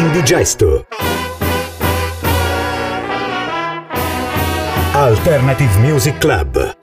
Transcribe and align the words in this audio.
L'indigesto. 0.00 0.86
Alternative 4.92 5.78
Music 5.80 6.16
Club. 6.16 6.76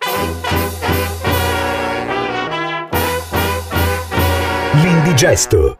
L'indigesto. 4.73 5.77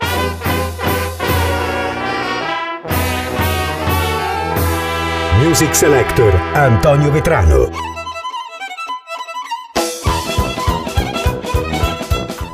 Music 5.37 5.75
Selector 5.75 6.33
Antonio 6.53 7.11
Vetrano. 7.11 7.69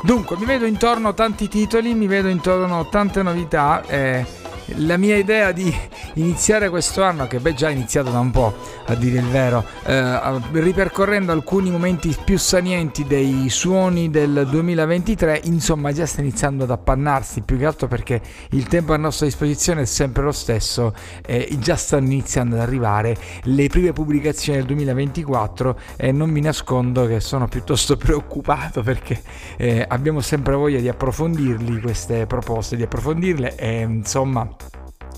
Dunque, 0.02 0.36
mi 0.36 0.44
vedo 0.44 0.66
intorno 0.66 1.14
tanti 1.14 1.48
titoli, 1.48 1.94
mi 1.94 2.06
vedo 2.06 2.28
intorno 2.28 2.86
tante 2.90 3.22
novità. 3.22 3.82
Eh, 3.86 4.42
la 4.76 4.96
mia 4.96 5.16
idea 5.16 5.52
di 5.52 5.74
iniziare 6.14 6.70
questo 6.70 7.02
anno, 7.02 7.26
che 7.26 7.38
beh 7.38 7.54
già 7.54 7.70
iniziato 7.70 8.10
da 8.10 8.18
un 8.18 8.30
po' 8.30 8.54
a 8.86 8.94
dire 8.94 9.18
il 9.18 9.26
vero, 9.26 9.64
eh, 9.84 10.40
ripercorrendo 10.52 11.32
alcuni 11.32 11.70
momenti 11.70 12.16
più 12.24 12.38
salienti 12.38 13.04
dei 13.04 13.48
suoni 13.48 14.10
del 14.10 14.46
2023, 14.48 15.42
insomma 15.44 15.92
già 15.92 16.06
sta 16.06 16.20
iniziando 16.20 16.64
ad 16.64 16.70
appannarsi, 16.70 17.42
più 17.42 17.58
che 17.58 17.66
altro 17.66 17.88
perché 17.88 18.20
il 18.50 18.66
tempo 18.66 18.92
a 18.92 18.96
nostra 18.96 19.26
disposizione 19.26 19.82
è 19.82 19.86
sempre 19.86 20.22
lo 20.22 20.32
stesso, 20.32 20.94
eh, 21.24 21.48
già 21.58 21.76
stanno 21.76 22.06
iniziando 22.06 22.56
ad 22.56 22.62
arrivare 22.62 23.16
le 23.42 23.66
prime 23.68 23.92
pubblicazioni 23.92 24.58
del 24.58 24.66
2024 24.66 25.78
e 25.96 26.12
non 26.12 26.30
mi 26.30 26.40
nascondo 26.40 27.06
che 27.06 27.20
sono 27.20 27.48
piuttosto 27.48 27.96
preoccupato 27.98 28.82
perché 28.82 29.20
eh, 29.56 29.84
abbiamo 29.86 30.20
sempre 30.20 30.54
voglia 30.54 30.80
di 30.80 30.88
approfondirli 30.88 31.80
queste 31.80 32.26
proposte, 32.26 32.76
di 32.76 32.82
approfondirle 32.82 33.56
e 33.56 33.80
insomma 33.82 34.54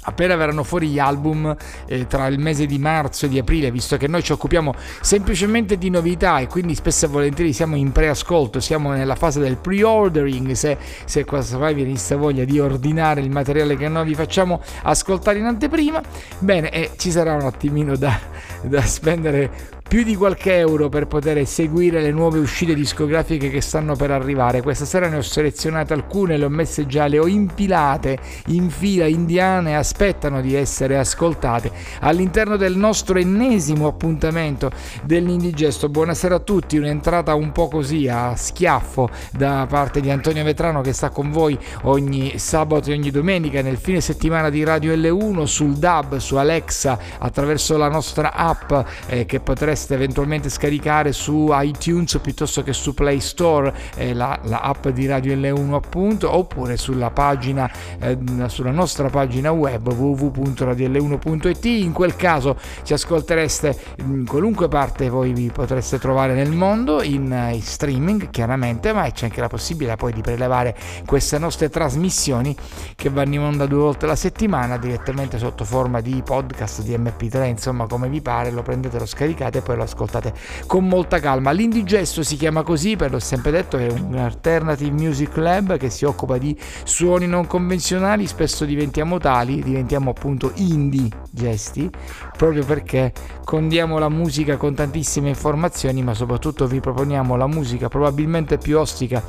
appena 0.06 0.36
verranno 0.36 0.62
fuori 0.62 0.88
gli 0.88 0.98
album 0.98 1.54
eh, 1.86 2.06
tra 2.06 2.26
il 2.26 2.38
mese 2.38 2.66
di 2.66 2.78
marzo 2.78 3.26
e 3.26 3.28
di 3.28 3.38
aprile, 3.38 3.70
visto 3.70 3.96
che 3.96 4.06
noi 4.06 4.22
ci 4.22 4.32
occupiamo 4.32 4.74
semplicemente 5.00 5.78
di 5.78 5.90
novità 5.90 6.38
e 6.38 6.46
quindi 6.46 6.74
spesso 6.74 7.06
e 7.06 7.08
volentieri 7.08 7.52
siamo 7.52 7.76
in 7.76 7.92
preascolto, 7.92 8.60
siamo 8.60 8.92
nella 8.92 9.14
fase 9.14 9.40
del 9.40 9.56
pre-ordering, 9.56 10.52
se, 10.52 10.76
se 11.04 11.24
questa 11.24 11.58
mai 11.58 11.74
venisse 11.74 12.14
voglia 12.14 12.44
di 12.44 12.58
ordinare 12.58 13.20
il 13.20 13.30
materiale 13.30 13.76
che 13.76 13.88
noi 13.88 14.06
vi 14.06 14.14
facciamo 14.14 14.60
ascoltare 14.82 15.38
in 15.38 15.44
anteprima, 15.44 16.00
bene, 16.38 16.70
eh, 16.70 16.90
ci 16.96 17.10
sarà 17.10 17.34
un 17.34 17.42
attimino 17.42 17.96
da, 17.96 18.18
da 18.62 18.82
spendere 18.82 19.75
più 19.88 20.02
di 20.02 20.16
qualche 20.16 20.56
euro 20.56 20.88
per 20.88 21.06
poter 21.06 21.46
seguire 21.46 22.00
le 22.00 22.10
nuove 22.10 22.40
uscite 22.40 22.74
discografiche 22.74 23.50
che 23.50 23.60
stanno 23.60 23.94
per 23.94 24.10
arrivare. 24.10 24.60
Questa 24.60 24.84
sera 24.84 25.08
ne 25.08 25.18
ho 25.18 25.22
selezionate 25.22 25.92
alcune, 25.92 26.36
le 26.36 26.44
ho 26.44 26.48
messe 26.48 26.86
già, 26.86 27.06
le 27.06 27.20
ho 27.20 27.26
impilate 27.28 28.18
in 28.46 28.68
fila 28.68 29.06
indiane, 29.06 29.76
aspettano 29.76 30.40
di 30.40 30.54
essere 30.54 30.98
ascoltate 30.98 31.70
all'interno 32.00 32.56
del 32.56 32.76
nostro 32.76 33.18
ennesimo 33.18 33.86
appuntamento 33.86 34.70
dell'Indigesto. 35.04 35.88
Buonasera 35.88 36.34
a 36.34 36.40
tutti, 36.40 36.76
un'entrata 36.78 37.34
un 37.34 37.52
po' 37.52 37.68
così 37.68 38.08
a 38.08 38.34
schiaffo 38.34 39.08
da 39.30 39.66
parte 39.68 40.00
di 40.00 40.10
Antonio 40.10 40.42
Vetrano 40.42 40.80
che 40.80 40.92
sta 40.92 41.10
con 41.10 41.30
voi 41.30 41.56
ogni 41.82 42.38
sabato 42.38 42.90
e 42.90 42.94
ogni 42.94 43.12
domenica 43.12 43.62
nel 43.62 43.76
fine 43.76 44.00
settimana 44.00 44.50
di 44.50 44.64
Radio 44.64 44.94
L1 44.96 45.44
sul 45.44 45.74
DAB, 45.74 46.16
su 46.16 46.34
Alexa 46.36 46.98
attraverso 47.18 47.76
la 47.76 47.88
nostra 47.88 48.32
app 48.32 48.72
eh, 49.06 49.26
che 49.26 49.38
potreste 49.38 49.74
potreste 49.76 49.94
eventualmente 49.94 50.48
scaricare 50.48 51.12
su 51.12 51.50
iTunes 51.52 52.18
piuttosto 52.22 52.62
che 52.62 52.72
su 52.72 52.94
Play 52.94 53.20
Store 53.20 53.72
eh, 53.96 54.14
la, 54.14 54.38
la, 54.44 54.60
app 54.60 54.88
di 54.88 55.06
Radio 55.06 55.36
L1 55.36 55.74
appunto 55.74 56.34
oppure 56.34 56.78
sulla 56.78 57.10
pagina 57.10 57.70
eh, 58.00 58.16
sulla 58.46 58.70
nostra 58.70 59.10
pagina 59.10 59.50
web 59.52 59.86
www.radiol1.it 59.86 61.64
in 61.66 61.92
quel 61.92 62.16
caso 62.16 62.58
ci 62.84 62.94
ascoltereste 62.94 63.78
in 63.98 64.24
qualunque 64.24 64.68
parte 64.68 65.10
voi 65.10 65.34
vi 65.34 65.50
potreste 65.50 65.98
trovare 65.98 66.32
nel 66.32 66.52
mondo 66.52 67.02
in, 67.02 67.30
eh, 67.30 67.54
in 67.54 67.62
streaming 67.62 68.30
chiaramente 68.30 68.94
ma 68.94 69.10
c'è 69.10 69.26
anche 69.26 69.42
la 69.42 69.48
possibilità 69.48 69.96
poi 69.96 70.14
di 70.14 70.22
prelevare 70.22 70.74
queste 71.04 71.38
nostre 71.38 71.68
trasmissioni 71.68 72.56
che 72.94 73.10
vanno 73.10 73.34
in 73.34 73.40
onda 73.40 73.66
due 73.66 73.80
volte 73.80 74.06
alla 74.06 74.16
settimana 74.16 74.78
direttamente 74.78 75.36
sotto 75.36 75.64
forma 75.64 76.00
di 76.00 76.22
podcast 76.24 76.80
di 76.80 76.96
mp3 76.96 77.44
insomma 77.44 77.86
come 77.86 78.08
vi 78.08 78.22
pare 78.22 78.50
lo 78.50 78.62
prendete 78.62 78.98
lo 78.98 79.06
scaricate 79.06 79.64
poi 79.66 79.76
lo 79.76 79.82
ascoltate 79.82 80.32
con 80.66 80.86
molta 80.86 81.18
calma. 81.18 81.50
L'Indigesto 81.50 82.22
si 82.22 82.36
chiama 82.36 82.62
così, 82.62 82.94
per 82.94 83.10
l'ho 83.10 83.18
sempre 83.18 83.50
detto, 83.50 83.76
è 83.76 83.90
un 83.90 84.16
alternative 84.16 84.92
music 84.92 85.36
lab 85.38 85.76
che 85.76 85.90
si 85.90 86.04
occupa 86.04 86.38
di 86.38 86.56
suoni 86.84 87.26
non 87.26 87.48
convenzionali, 87.48 88.28
spesso 88.28 88.64
diventiamo 88.64 89.18
tali, 89.18 89.60
diventiamo 89.62 90.10
appunto 90.10 90.52
indie 90.54 91.08
gesti, 91.32 91.90
proprio 92.36 92.64
perché 92.64 93.12
condiamo 93.42 93.98
la 93.98 94.08
musica 94.08 94.56
con 94.56 94.72
tantissime 94.72 95.30
informazioni, 95.30 96.00
ma 96.00 96.14
soprattutto 96.14 96.68
vi 96.68 96.78
proponiamo 96.78 97.34
la 97.34 97.48
musica 97.48 97.88
probabilmente 97.88 98.58
più 98.58 98.78
ostica 98.78 99.20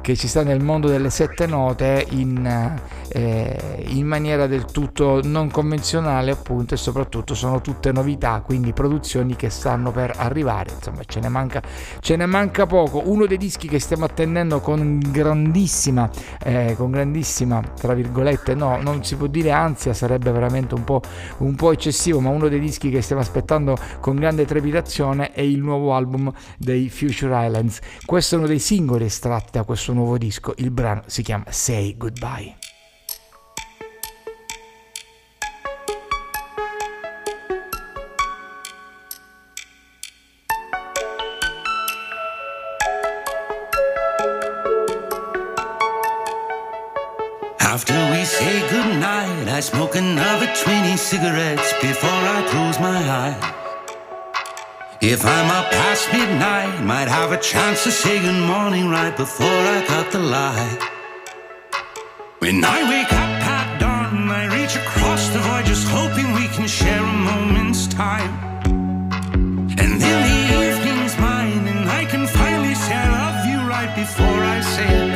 che 0.00 0.16
ci 0.16 0.28
sta 0.28 0.42
nel 0.42 0.62
mondo 0.62 0.88
delle 0.88 1.10
sette 1.10 1.46
note 1.46 2.06
in, 2.10 2.80
eh, 3.14 3.84
in, 3.88 4.06
maniera 4.06 4.46
del 4.46 4.64
tutto 4.64 5.20
non 5.22 5.50
convenzionale 5.50 6.30
appunto 6.30 6.74
e 6.74 6.76
soprattutto 6.76 7.34
sono 7.34 7.60
tutte 7.60 7.92
novità 7.92 8.42
quindi 8.44 8.72
produzioni 8.72 9.36
che 9.36 9.50
stanno 9.50 9.90
per 9.92 10.14
arrivare 10.16 10.72
insomma 10.74 11.02
ce 11.06 11.20
ne 11.20 11.28
manca, 11.28 11.62
ce 12.00 12.16
ne 12.16 12.26
manca 12.26 12.66
poco 12.66 13.02
uno 13.04 13.26
dei 13.26 13.38
dischi 13.38 13.68
che 13.68 13.78
stiamo 13.78 14.04
attendendo 14.04 14.60
con 14.60 14.98
grandissima 14.98 16.10
eh, 16.42 16.74
con 16.76 16.90
grandissima 16.90 17.62
tra 17.78 17.94
virgolette 17.94 18.54
no 18.54 18.80
non 18.82 19.04
si 19.04 19.16
può 19.16 19.26
dire 19.26 19.50
ansia 19.50 19.94
sarebbe 19.94 20.30
veramente 20.30 20.74
un 20.74 20.84
po', 20.84 21.00
un 21.38 21.54
po' 21.54 21.72
eccessivo 21.72 22.20
ma 22.20 22.30
uno 22.30 22.48
dei 22.48 22.60
dischi 22.60 22.90
che 22.90 23.00
stiamo 23.00 23.22
aspettando 23.22 23.76
con 24.00 24.16
grande 24.16 24.44
trepidazione 24.44 25.32
è 25.32 25.40
il 25.40 25.60
nuovo 25.60 25.94
album 25.94 26.32
dei 26.58 26.88
Future 26.88 27.46
Islands 27.46 27.80
questo 28.04 28.34
è 28.34 28.38
uno 28.38 28.46
dei 28.46 28.58
singoli 28.58 29.04
estratti 29.04 29.52
da 29.52 29.64
questo 29.64 29.92
nuovo 29.92 30.18
disco. 30.18 30.54
Il 30.56 30.70
brano 30.70 31.02
si 31.06 31.22
chiama 31.22 31.44
Say 31.48 31.96
Goodbye. 31.96 32.63
Smoke 49.64 49.96
another 49.96 50.46
20 50.62 50.94
cigarettes 50.98 51.72
before 51.80 52.22
I 52.36 52.40
close 52.52 52.78
my 52.78 53.00
eyes. 53.22 53.44
If 55.00 55.24
I'm 55.24 55.48
up 55.58 55.70
past 55.72 56.12
midnight, 56.12 56.84
might 56.84 57.08
have 57.08 57.32
a 57.32 57.40
chance 57.40 57.82
to 57.84 57.90
say 57.90 58.20
good 58.20 58.42
morning 58.46 58.90
right 58.90 59.16
before 59.16 59.60
I 59.76 59.82
cut 59.86 60.12
the 60.12 60.18
light. 60.18 60.80
When 62.40 62.62
I 62.62 62.78
wake 62.92 63.12
up 63.24 63.34
at 63.56 63.80
dawn, 63.80 64.28
I 64.28 64.44
reach 64.54 64.76
across 64.76 65.30
the 65.30 65.38
void, 65.38 65.64
just 65.64 65.88
hoping 65.88 66.28
we 66.34 66.46
can 66.48 66.68
share 66.68 67.02
a 67.02 67.16
moment's 67.30 67.86
time. 67.86 68.32
And 69.80 69.90
then 70.02 70.18
the 70.28 70.40
evening's 70.66 71.16
mine, 71.16 71.66
and 71.72 71.88
I 71.88 72.04
can 72.04 72.26
finally 72.26 72.74
say 72.74 72.94
I 72.94 73.08
love 73.20 73.38
you 73.48 73.58
right 73.66 73.92
before 73.96 74.40
I 74.56 74.60
say. 74.60 75.13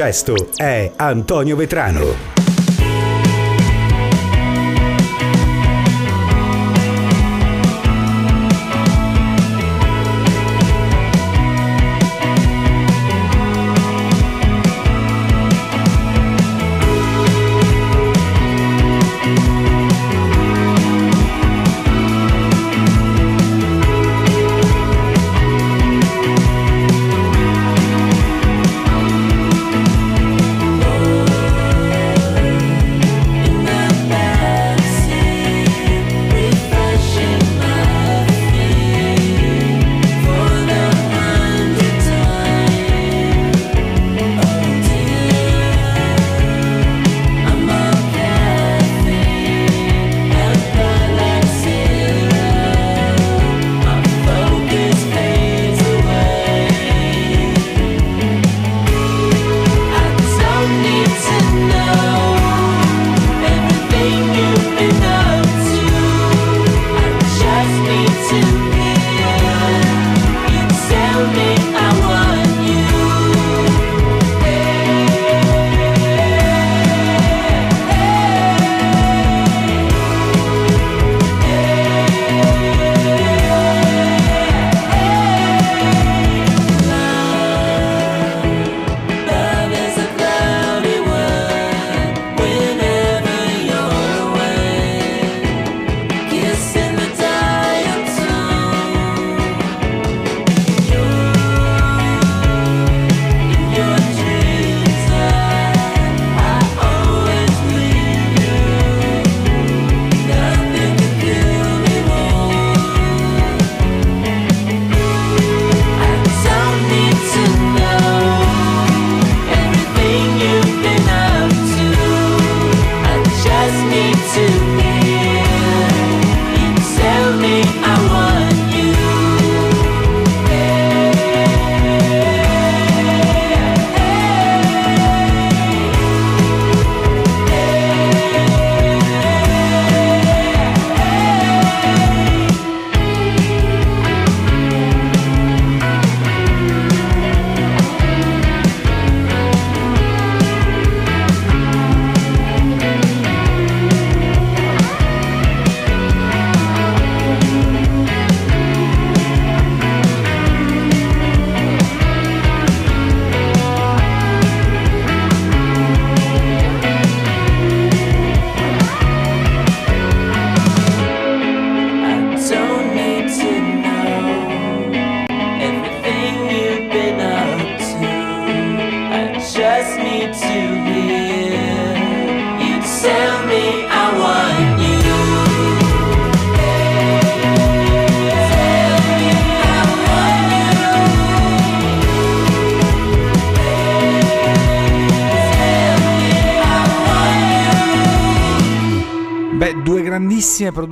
L'indigesto 0.00 0.48
è 0.56 0.92
Antonio 0.96 1.56
Vetrano. 1.56 2.39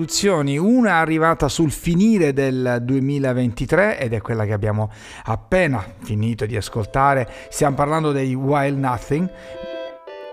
Produzioni, 0.08 0.56
una 0.56 0.94
arrivata 0.94 1.48
sul 1.48 1.70
finire 1.70 2.32
del 2.32 2.78
2023 2.80 3.98
ed 3.98 4.14
è 4.14 4.22
quella 4.22 4.46
che 4.46 4.54
abbiamo 4.54 4.90
appena 5.24 5.84
finito 6.02 6.46
di 6.46 6.56
ascoltare, 6.56 7.28
stiamo 7.50 7.76
parlando 7.76 8.10
dei 8.10 8.32
Wild 8.34 8.78
Nothing, 8.78 9.30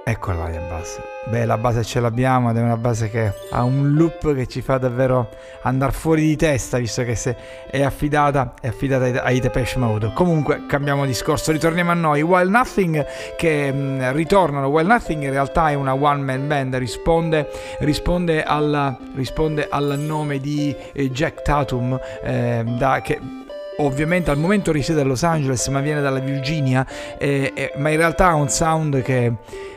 Eccola 0.08 0.48
la 0.48 0.60
base. 0.60 1.02
Beh, 1.32 1.46
la 1.46 1.58
base 1.58 1.84
ce 1.84 2.00
l'abbiamo 2.00 2.52
ed 2.52 2.58
è 2.58 2.62
una 2.62 2.78
base 2.78 3.10
che 3.10 3.34
ha 3.50 3.64
un 3.64 3.94
loop 3.94 4.36
che 4.36 4.46
ci 4.46 4.62
fa 4.62 4.78
davvero 4.78 5.30
andare 5.64 5.92
fuori 5.94 6.22
di 6.22 6.36
testa, 6.36 6.78
visto 6.78 7.04
che 7.04 7.16
se 7.16 7.36
è 7.72 7.82
affidata, 7.82 8.54
è 8.62 8.68
affidata 8.68 9.24
ai 9.24 9.40
Depeche 9.40 9.80
Mode. 9.80 10.12
Comunque, 10.14 10.68
cambiamo 10.68 11.08
discorso, 11.08 11.52
ritorniamo 11.52 11.90
a 11.90 11.96
noi. 11.96 12.22
Wild 12.22 12.52
Nothing 12.52 13.04
che 13.36 13.74
mh, 13.74 13.78
mm, 13.78 14.12
ritornano. 14.12 14.68
Wild 14.68 14.90
Nothing 14.90 15.24
in 15.24 15.32
realtà 15.32 15.72
è 15.72 15.74
una 15.74 15.96
one 15.96 16.22
man 16.22 16.48
band, 16.48 16.76
risponde, 16.76 17.50
risponde, 17.80 18.44
al, 18.44 18.96
risponde 19.16 19.68
al 19.68 19.98
nome 19.98 20.38
di 20.38 20.76
eh, 20.94 21.10
Jack 21.10 21.42
Tatum, 21.42 22.00
eh, 22.22 22.64
da, 22.78 23.02
che 23.02 23.20
ovviamente 23.78 24.30
al 24.30 24.38
momento 24.38 24.72
risiede 24.72 25.02
a 25.02 25.04
Los 25.04 25.24
Angeles 25.24 25.68
ma 25.68 25.80
viene 25.80 26.00
dalla 26.00 26.20
Virginia, 26.20 26.86
eh, 27.18 27.52
eh, 27.56 27.74
ma 27.78 27.90
in 27.90 27.98
realtà 27.98 28.28
ha 28.28 28.36
un 28.36 28.50
sound 28.50 29.02
che 29.02 29.34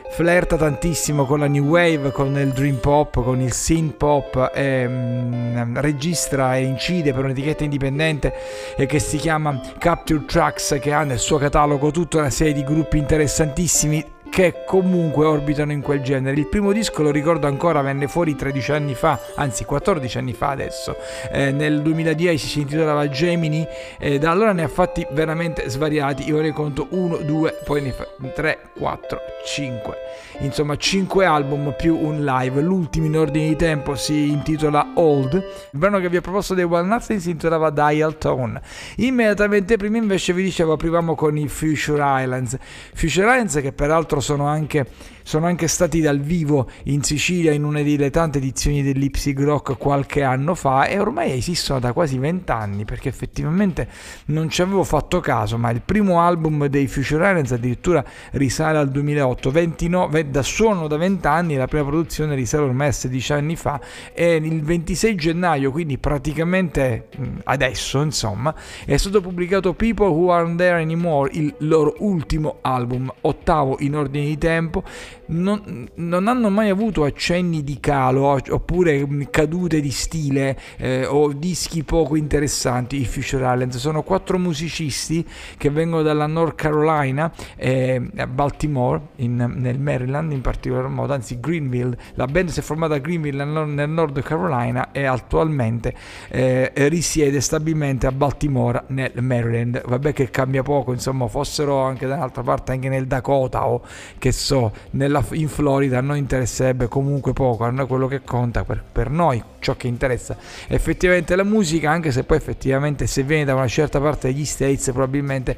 flirta 0.09 0.57
tantissimo 0.57 1.25
con 1.25 1.39
la 1.39 1.47
new 1.47 1.65
wave, 1.65 2.11
con 2.11 2.37
il 2.37 2.51
dream 2.51 2.77
pop, 2.77 3.23
con 3.23 3.39
il 3.41 3.53
synth 3.53 3.95
pop, 3.95 4.51
e, 4.53 4.85
um, 4.85 5.79
registra 5.79 6.57
e 6.57 6.63
incide 6.63 7.13
per 7.13 7.23
un'etichetta 7.23 7.63
indipendente 7.63 8.33
e 8.75 8.85
che 8.85 8.99
si 8.99 9.17
chiama 9.17 9.59
Capture 9.77 10.25
Tracks 10.25 10.77
che 10.81 10.91
ha 10.91 11.03
nel 11.03 11.19
suo 11.19 11.37
catalogo 11.37 11.91
tutta 11.91 12.17
una 12.17 12.29
serie 12.29 12.53
di 12.53 12.63
gruppi 12.63 12.97
interessantissimi 12.97 14.17
che 14.29 14.63
comunque 14.65 15.25
orbitano 15.25 15.71
in 15.71 15.81
quel 15.81 16.01
genere. 16.01 16.37
Il 16.39 16.47
primo 16.47 16.71
disco, 16.71 17.01
lo 17.01 17.11
ricordo 17.11 17.47
ancora, 17.47 17.81
venne 17.81 18.07
fuori 18.07 18.35
13 18.35 18.71
anni 18.71 18.93
fa, 18.93 19.19
anzi 19.35 19.65
14 19.65 20.17
anni 20.17 20.33
fa 20.33 20.49
adesso, 20.49 20.95
eh, 21.31 21.51
nel 21.51 21.81
2010 21.81 22.47
si 22.47 22.61
intitolava 22.61 23.09
Gemini, 23.09 23.67
e 23.97 24.19
da 24.19 24.31
allora 24.31 24.53
ne 24.53 24.63
ha 24.63 24.67
fatti 24.67 25.05
veramente 25.11 25.69
svariati, 25.69 26.27
io 26.27 26.41
ne 26.41 26.53
conto 26.53 26.87
1, 26.89 27.17
2, 27.17 27.59
poi 27.65 27.81
ne 27.81 27.91
fa 27.91 28.07
3, 28.33 28.59
4, 28.77 29.21
5. 29.45 29.97
Insomma 30.41 30.77
5 30.77 31.25
album 31.25 31.73
più 31.77 31.97
un 31.97 32.23
live, 32.23 32.61
l'ultimo 32.61 33.07
in 33.07 33.17
ordine 33.17 33.49
di 33.49 33.55
tempo 33.55 33.95
si 33.95 34.29
intitola 34.29 34.91
Old, 34.95 35.33
il 35.33 35.77
brano 35.77 35.99
che 35.99 36.07
vi 36.07 36.17
ho 36.17 36.21
proposto 36.21 36.53
dei 36.53 36.63
Wild 36.63 36.87
Nothing 36.87 37.19
si 37.19 37.31
intitolava 37.31 37.69
Dial 37.71 38.17
Tone. 38.17 38.61
Immediatamente 38.97 39.75
prima 39.75 39.97
invece 39.97 40.33
vi 40.33 40.43
dicevo 40.43 40.73
apriamo 40.73 41.15
con 41.15 41.37
i 41.37 41.47
Future 41.47 42.23
Islands, 42.23 42.57
Future 42.93 43.27
Islands 43.27 43.59
che 43.61 43.73
peraltro 43.73 44.18
sono 44.19 44.47
anche 44.47 44.85
sono 45.29 45.45
anche 45.45 45.67
stati 45.67 46.01
dal 46.01 46.19
vivo 46.19 46.67
in 46.85 47.03
Sicilia 47.03 47.51
in 47.51 47.63
una 47.63 47.83
delle 47.83 48.09
tante 48.09 48.39
edizioni 48.39 48.81
dell'Ipsig 48.81 49.39
Rock 49.43 49.77
qualche 49.77 50.23
anno 50.23 50.55
fa 50.55 50.87
e 50.87 50.97
ormai 50.97 51.33
esistono 51.33 51.79
da 51.79 51.93
quasi 51.93 52.17
vent'anni 52.17 52.83
perché 52.83 53.09
effettivamente 53.09 53.87
non 54.25 54.49
ci 54.49 54.63
avevo 54.63 54.83
fatto 54.83 55.19
caso, 55.19 55.59
ma 55.59 55.69
il 55.69 55.83
primo 55.85 56.19
album 56.19 56.65
dei 56.65 56.87
Future 56.87 57.27
Islands 57.27 57.51
addirittura 57.51 58.03
risale 58.31 58.79
al 58.79 58.89
2008, 58.89 59.51
29, 59.51 60.31
da 60.31 60.41
suono 60.41 60.87
da 60.87 60.97
vent'anni, 60.97 61.57
la 61.57 61.67
prima 61.67 61.85
produzione 61.85 62.33
risale 62.33 62.63
ormai 62.63 62.87
a 62.87 62.91
16 62.91 63.33
anni 63.33 63.55
fa 63.55 63.79
e 64.15 64.33
il 64.33 64.63
26 64.63 65.13
gennaio, 65.13 65.69
quindi 65.69 65.99
praticamente 65.99 67.07
adesso 67.43 68.01
insomma, 68.01 68.51
è 68.83 68.97
stato 68.97 69.21
pubblicato 69.21 69.75
People 69.75 70.07
Who 70.07 70.31
Aren't 70.31 70.57
There 70.57 70.81
Anymore, 70.81 71.29
il 71.33 71.53
loro 71.59 71.93
ultimo 71.99 72.57
album, 72.61 73.13
ottavo 73.21 73.75
in 73.81 73.95
ordine 73.95 74.25
di 74.25 74.37
tempo, 74.39 74.83
non, 75.29 75.89
non 75.95 76.27
hanno 76.27 76.49
mai 76.49 76.69
avuto 76.69 77.03
accenni 77.03 77.63
di 77.63 77.79
calo 77.79 78.39
oppure 78.49 79.07
cadute 79.29 79.81
di 79.81 79.91
stile 79.91 80.57
eh, 80.77 81.05
o 81.05 81.31
dischi 81.33 81.83
poco 81.83 82.15
interessanti 82.15 82.99
i 82.99 83.05
Future 83.05 83.51
Islands, 83.51 83.77
sono 83.77 84.03
quattro 84.03 84.37
musicisti 84.37 85.25
che 85.57 85.69
vengono 85.69 86.01
dalla 86.01 86.27
North 86.27 86.55
Carolina, 86.55 87.31
eh, 87.55 88.01
Baltimore, 88.29 89.01
in, 89.17 89.35
nel 89.57 89.79
Maryland 89.79 90.31
in 90.31 90.41
particolar 90.41 90.87
modo, 90.87 91.13
anzi 91.13 91.39
Greenville, 91.39 91.97
la 92.15 92.25
band 92.25 92.49
si 92.49 92.59
è 92.59 92.63
formata 92.63 92.95
a 92.95 92.97
Greenville 92.99 93.43
nel 93.43 93.89
Nord 93.89 94.21
Carolina 94.21 94.91
e 94.91 95.05
attualmente 95.05 95.93
eh, 96.29 96.71
risiede 96.89 97.41
stabilmente 97.41 98.07
a 98.07 98.11
Baltimora 98.11 98.83
nel 98.87 99.11
Maryland. 99.21 99.81
Vabbè 99.85 100.13
che 100.13 100.29
cambia 100.29 100.63
poco, 100.63 100.93
insomma, 100.93 101.27
fossero 101.27 101.81
anche 101.81 102.07
da 102.07 102.15
un'altra 102.15 102.43
parte, 102.43 102.71
anche 102.71 102.89
nel 102.89 103.05
Dakota 103.05 103.67
o 103.67 103.81
che 104.17 104.31
so, 104.31 104.71
nella, 104.91 105.18
in 105.31 105.47
Florida, 105.47 105.99
a 105.99 106.01
noi 106.01 106.19
interesserebbe 106.19 106.87
comunque 106.87 107.33
poco, 107.33 107.63
a 107.63 107.69
noi 107.69 107.87
quello 107.87 108.07
che 108.07 108.21
conta 108.23 108.63
per, 108.63 108.83
per 108.91 109.09
noi, 109.09 109.41
ciò 109.59 109.75
che 109.75 109.87
interessa 109.87 110.37
effettivamente 110.67 111.35
la 111.35 111.43
musica, 111.43 111.91
anche 111.91 112.11
se 112.11 112.23
poi 112.23 112.37
effettivamente 112.37 113.07
se 113.07 113.23
viene 113.23 113.45
da 113.45 113.55
una 113.55 113.67
certa 113.67 113.99
parte 113.99 114.31
degli 114.31 114.45
States 114.45 114.89
probabilmente 114.91 115.57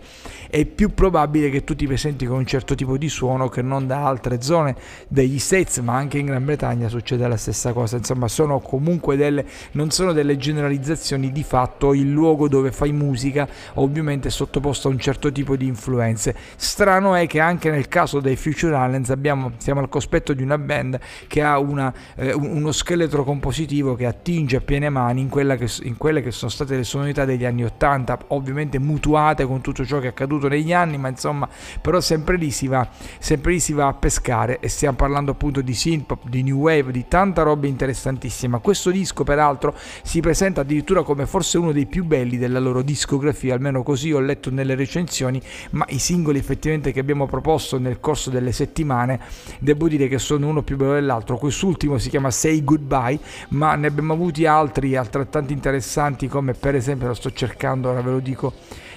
è 0.49 0.65
più 0.65 0.93
probabile 0.93 1.49
che 1.49 1.63
tu 1.63 1.75
ti 1.75 1.87
presenti 1.87 2.25
con 2.25 2.37
un 2.37 2.45
certo 2.45 2.75
tipo 2.75 2.97
di 2.97 3.07
suono 3.07 3.47
che 3.47 3.61
non 3.61 3.87
da 3.87 4.05
altre 4.05 4.41
zone 4.41 4.75
degli 5.07 5.39
States, 5.39 5.77
ma 5.77 5.95
anche 5.95 6.17
in 6.17 6.25
Gran 6.25 6.43
Bretagna 6.43 6.89
succede 6.89 7.27
la 7.27 7.37
stessa 7.37 7.71
cosa, 7.71 7.97
insomma 7.97 8.27
sono 8.27 8.59
comunque 8.59 9.15
delle, 9.15 9.45
non 9.71 9.91
sono 9.91 10.11
delle 10.11 10.37
generalizzazioni 10.37 11.31
di 11.31 11.43
fatto, 11.43 11.93
il 11.93 12.11
luogo 12.11 12.47
dove 12.47 12.71
fai 12.71 12.91
musica 12.91 13.47
ovviamente 13.75 14.27
è 14.27 14.31
sottoposto 14.31 14.87
a 14.87 14.91
un 14.91 14.99
certo 14.99 15.31
tipo 15.31 15.55
di 15.55 15.67
influenze. 15.67 16.35
Strano 16.55 17.15
è 17.15 17.27
che 17.27 17.39
anche 17.39 17.69
nel 17.69 17.87
caso 17.87 18.19
dei 18.19 18.35
Future 18.35 18.75
Islands 18.75 19.09
abbiamo, 19.09 19.50
siamo 19.58 19.79
al 19.79 19.89
cospetto 19.89 20.34
di 20.34 20.43
una 20.43 20.58
band 20.58 21.00
che 21.27 21.41
ha 21.41 21.60
una, 21.60 21.93
eh, 22.15 22.34
uno 22.34 22.72
scheletro 22.72 23.24
compositivo 23.24 23.96
che 23.96 24.05
attinge 24.05 24.58
a 24.58 24.62
piene 24.62 24.89
mani 24.89 25.22
in, 25.22 25.29
che, 25.29 25.70
in, 25.84 25.98
quelle 25.98 26.22
che 26.22 26.31
sono 26.31 26.51
state 26.51 26.75
le 26.75 26.84
sonorità 26.84 27.25
degli 27.25 27.46
anni 27.46 27.63
80, 27.63 28.20
ovviamente 28.27 28.79
mutuate 28.79 29.46
con 29.46 29.62
tutto 29.62 29.86
ciò 29.86 30.00
che 30.00 30.08
è 30.08 30.10
accaduto 30.10 30.48
negli 30.48 30.74
anni, 30.74 30.98
ma 30.98 31.10
insomma 31.10 31.48
però 31.81 32.00
sempre 32.00 32.38
lì 32.38 32.51
si 32.51 32.67
va, 32.67 32.88
sempre 33.20 33.53
lì 33.53 33.60
si 33.60 33.74
va 33.74 33.88
a 33.88 33.93
pescare 33.93 34.60
e 34.60 34.67
stiamo 34.67 34.96
parlando 34.96 35.31
appunto 35.31 35.62
di 35.62 35.74
synth-pop, 35.74 36.27
di 36.27 36.43
new 36.43 36.58
wave, 36.58 36.91
di 36.91 37.05
tanta 37.08 37.43
roba 37.43 37.67
interessantissima. 37.67 38.60
Questo 38.60 38.91
disco 38.91 39.24
peraltro 39.24 39.75
si 40.03 40.20
presenta 40.20 40.62
addirittura 40.62 41.03
come 41.03 41.25
forse 41.25 41.58
uno 41.58 41.72
dei 41.72 41.86
più 41.86 42.05
belli 42.05 42.38
della 42.38 42.60
loro 42.60 42.81
discografia, 42.81 43.53
almeno 43.53 43.84
così 43.84 44.12
ho 44.12 44.20
letto 44.20 44.51
nelle 44.51 44.75
recensioni, 44.75 45.41
ma 45.72 45.86
i 45.89 46.00
singoli 46.00 46.38
effettivamente 46.38 46.91
che 46.91 47.00
abbiamo 47.00 47.25
proposto 47.25 47.77
nel 47.77 48.00
corso 48.00 48.29
delle 48.29 48.51
settimane 48.51 49.20
devo 49.60 49.88
dire 49.88 50.07
che 50.07 50.19
sono 50.19 50.48
uno 50.48 50.62
più 50.63 50.77
bello 50.77 50.93
dell'altro. 50.93 51.38
Quest'ultimo 51.38 51.98
si 51.98 52.10
chiama 52.10 52.31
Say 52.31 52.63
Goodbye, 52.63 53.19
ma 53.50 53.75
ne 53.75 53.88
abbiamo 53.88 54.13
avuti 54.13 54.45
altri 54.45 54.95
altrettanto 54.95 55.53
interessanti 55.53 56.27
come 56.27 56.53
per 56.53 56.75
esempio 56.75 57.07
lo 57.07 57.13
sto 57.13 57.31
cercando, 57.31 57.89
ora 57.89 58.01
ve 58.01 58.12
lo 58.12 58.19
dico 58.19 58.53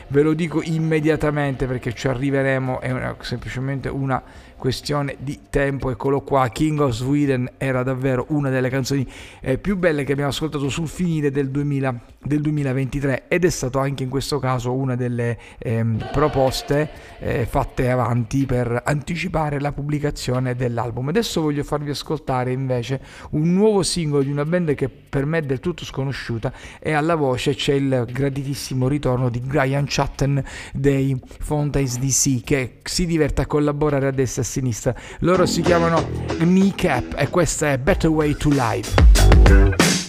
ve 0.09 0.23
lo 0.23 0.35
dico 0.35 0.63
immediatamente 0.63 1.67
perché 1.67 1.93
ci 1.93 2.09
arriveremo, 2.09 2.81
è 2.81 2.91
una, 2.91 3.17
semplicemente 3.21 3.89
una 3.89 4.23
questione 4.65 5.17
di 5.19 5.41
tempo. 5.51 5.91
Eccolo 5.91 6.23
qua, 6.23 6.49
King 6.49 6.81
of 6.81 6.93
Sweden 6.93 7.51
era 7.59 7.83
davvero 7.83 8.25
una 8.31 8.49
delle 8.49 8.71
canzoni 8.71 9.07
eh, 9.43 9.59
più 9.59 9.77
belle 9.77 10.05
che 10.05 10.13
abbiamo 10.13 10.31
ascoltato 10.31 10.71
sul 10.71 10.89
finire 10.89 11.31
del, 11.31 11.51
2000, 11.51 12.01
del 12.23 12.41
2023 12.41 13.25
ed 13.29 13.45
è 13.45 13.51
stato 13.51 13.79
anche 13.79 14.05
in 14.05 14.09
questo 14.09 14.39
caso 14.39 14.73
una 14.73 14.97
delle 14.97 15.39
eh, 15.59 15.85
proposte 16.11 16.89
eh, 17.19 17.45
fatte 17.45 17.91
avanti 17.91 18.47
per 18.47 18.81
anticipare 18.87 19.61
la 19.61 19.71
pubblicazione 19.71 20.55
dell'album. 20.55 21.09
Adesso 21.09 21.43
voglio 21.43 21.63
farvi 21.63 21.91
ascoltare 21.91 22.51
invece 22.51 23.03
un 23.33 23.53
nuovo 23.53 23.83
singolo 23.83 24.23
di 24.23 24.31
una 24.31 24.47
band 24.47 24.75
che 24.75 24.89
per 24.89 25.27
me 25.27 25.39
è 25.39 25.43
del 25.43 25.61
tutto 25.61 25.85
sconosciuta 25.85 26.51
e 26.81 26.93
alla 26.93 27.17
voce 27.17 27.55
c'è 27.55 27.75
il 27.75 28.07
graditissimo 28.11 28.89
ritorno 28.89 29.29
di 29.29 29.41
Brian 29.41 29.85
Chatten 29.87 30.43
dei 30.73 31.21
Fountains 31.41 31.99
DC 31.99 32.43
che 32.43 32.79
si 32.83 33.05
diverte 33.05 33.43
a 33.43 33.47
collaborare 33.47 34.07
a 34.07 34.11
destra 34.11 34.41
e 34.41 34.45
sinistra. 34.55 34.95
Loro 35.21 35.47
si 35.47 35.63
chiamano 35.63 36.07
Kneecap 36.39 37.15
e 37.17 37.29
questa 37.29 37.73
è 37.73 37.79
Better 37.79 38.11
Way 38.11 38.37
to 38.37 38.51
Live. 38.51 40.04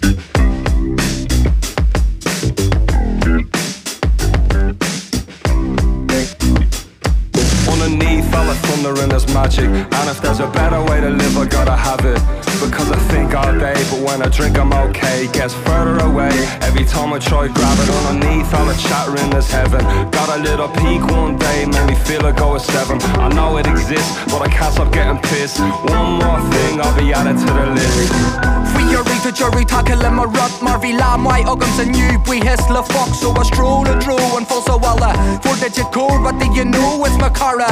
Underneath 8.55 8.65
thunder 8.69 9.01
and 9.01 9.11
there's 9.11 9.27
magic. 9.33 9.65
And 9.65 10.09
if 10.09 10.21
there's 10.21 10.39
a 10.39 10.47
better 10.47 10.81
way 10.83 11.01
to 11.01 11.09
live 11.09 11.37
I 11.37 11.45
gotta 11.45 11.75
have 11.75 12.05
it. 12.05 12.19
Because 12.63 12.89
I 12.91 12.97
think 13.11 13.33
all 13.33 13.51
day 13.57 13.75
But 13.91 13.99
when 14.05 14.21
I 14.21 14.29
drink 14.29 14.57
I'm 14.57 14.73
okay. 14.73 15.27
Gets 15.31 15.53
further 15.53 15.97
away. 16.05 16.31
Every 16.61 16.85
time 16.85 17.13
I 17.13 17.19
try 17.19 17.47
grab 17.47 17.77
it 17.79 17.89
Underneath 18.07 18.53
all 18.53 18.65
the 18.65 18.75
chatter 18.75 19.17
in 19.23 19.29
this 19.29 19.51
heaven. 19.51 19.81
Got 20.11 20.39
a 20.39 20.41
little 20.41 20.69
peak 20.69 21.01
one 21.11 21.37
day 21.37 21.65
Made 21.65 21.87
me 21.87 21.95
feel 21.95 22.25
I 22.25 22.31
was 22.31 22.65
seven. 22.65 23.01
I 23.19 23.29
know 23.29 23.57
it 23.57 23.67
exists 23.67 24.11
But 24.25 24.41
I 24.41 24.47
can't 24.47 24.73
stop 24.73 24.91
getting 24.91 25.19
pissed. 25.29 25.59
One 25.59 26.19
more 26.21 26.41
thing 26.51 26.81
I'll 26.81 26.97
be 26.97 27.13
added 27.13 27.37
to 27.37 27.45
the 27.45 27.67
list 27.75 28.84
Frieri 28.95 29.17
til 29.23 29.33
jury 29.39 29.63
tackle 29.67 30.09
mig 30.17 30.27
rött 30.37 30.61
Mar 30.61 30.77
vi 30.81 30.91
la 30.91 31.17
mig 31.17 31.41
ögon 31.51 31.71
sen 31.77 31.89
djup 31.95 32.27
We 32.29 32.37
hissla 32.47 32.81
fuck 32.93 33.11
so 33.21 33.29
I 33.41 33.43
stroll 33.51 33.87
and 33.91 33.99
drew 34.03 34.37
And 34.37 34.47
full 34.49 34.61
so 34.67 34.75
alla 34.91 35.11
For 35.43 35.55
the 35.61 35.83
core 35.95 36.19
But 36.25 36.35
do 36.39 36.45
you 36.57 36.65
know 36.73 37.03
it's 37.05 37.17
my 37.23 37.31
cara 37.41 37.71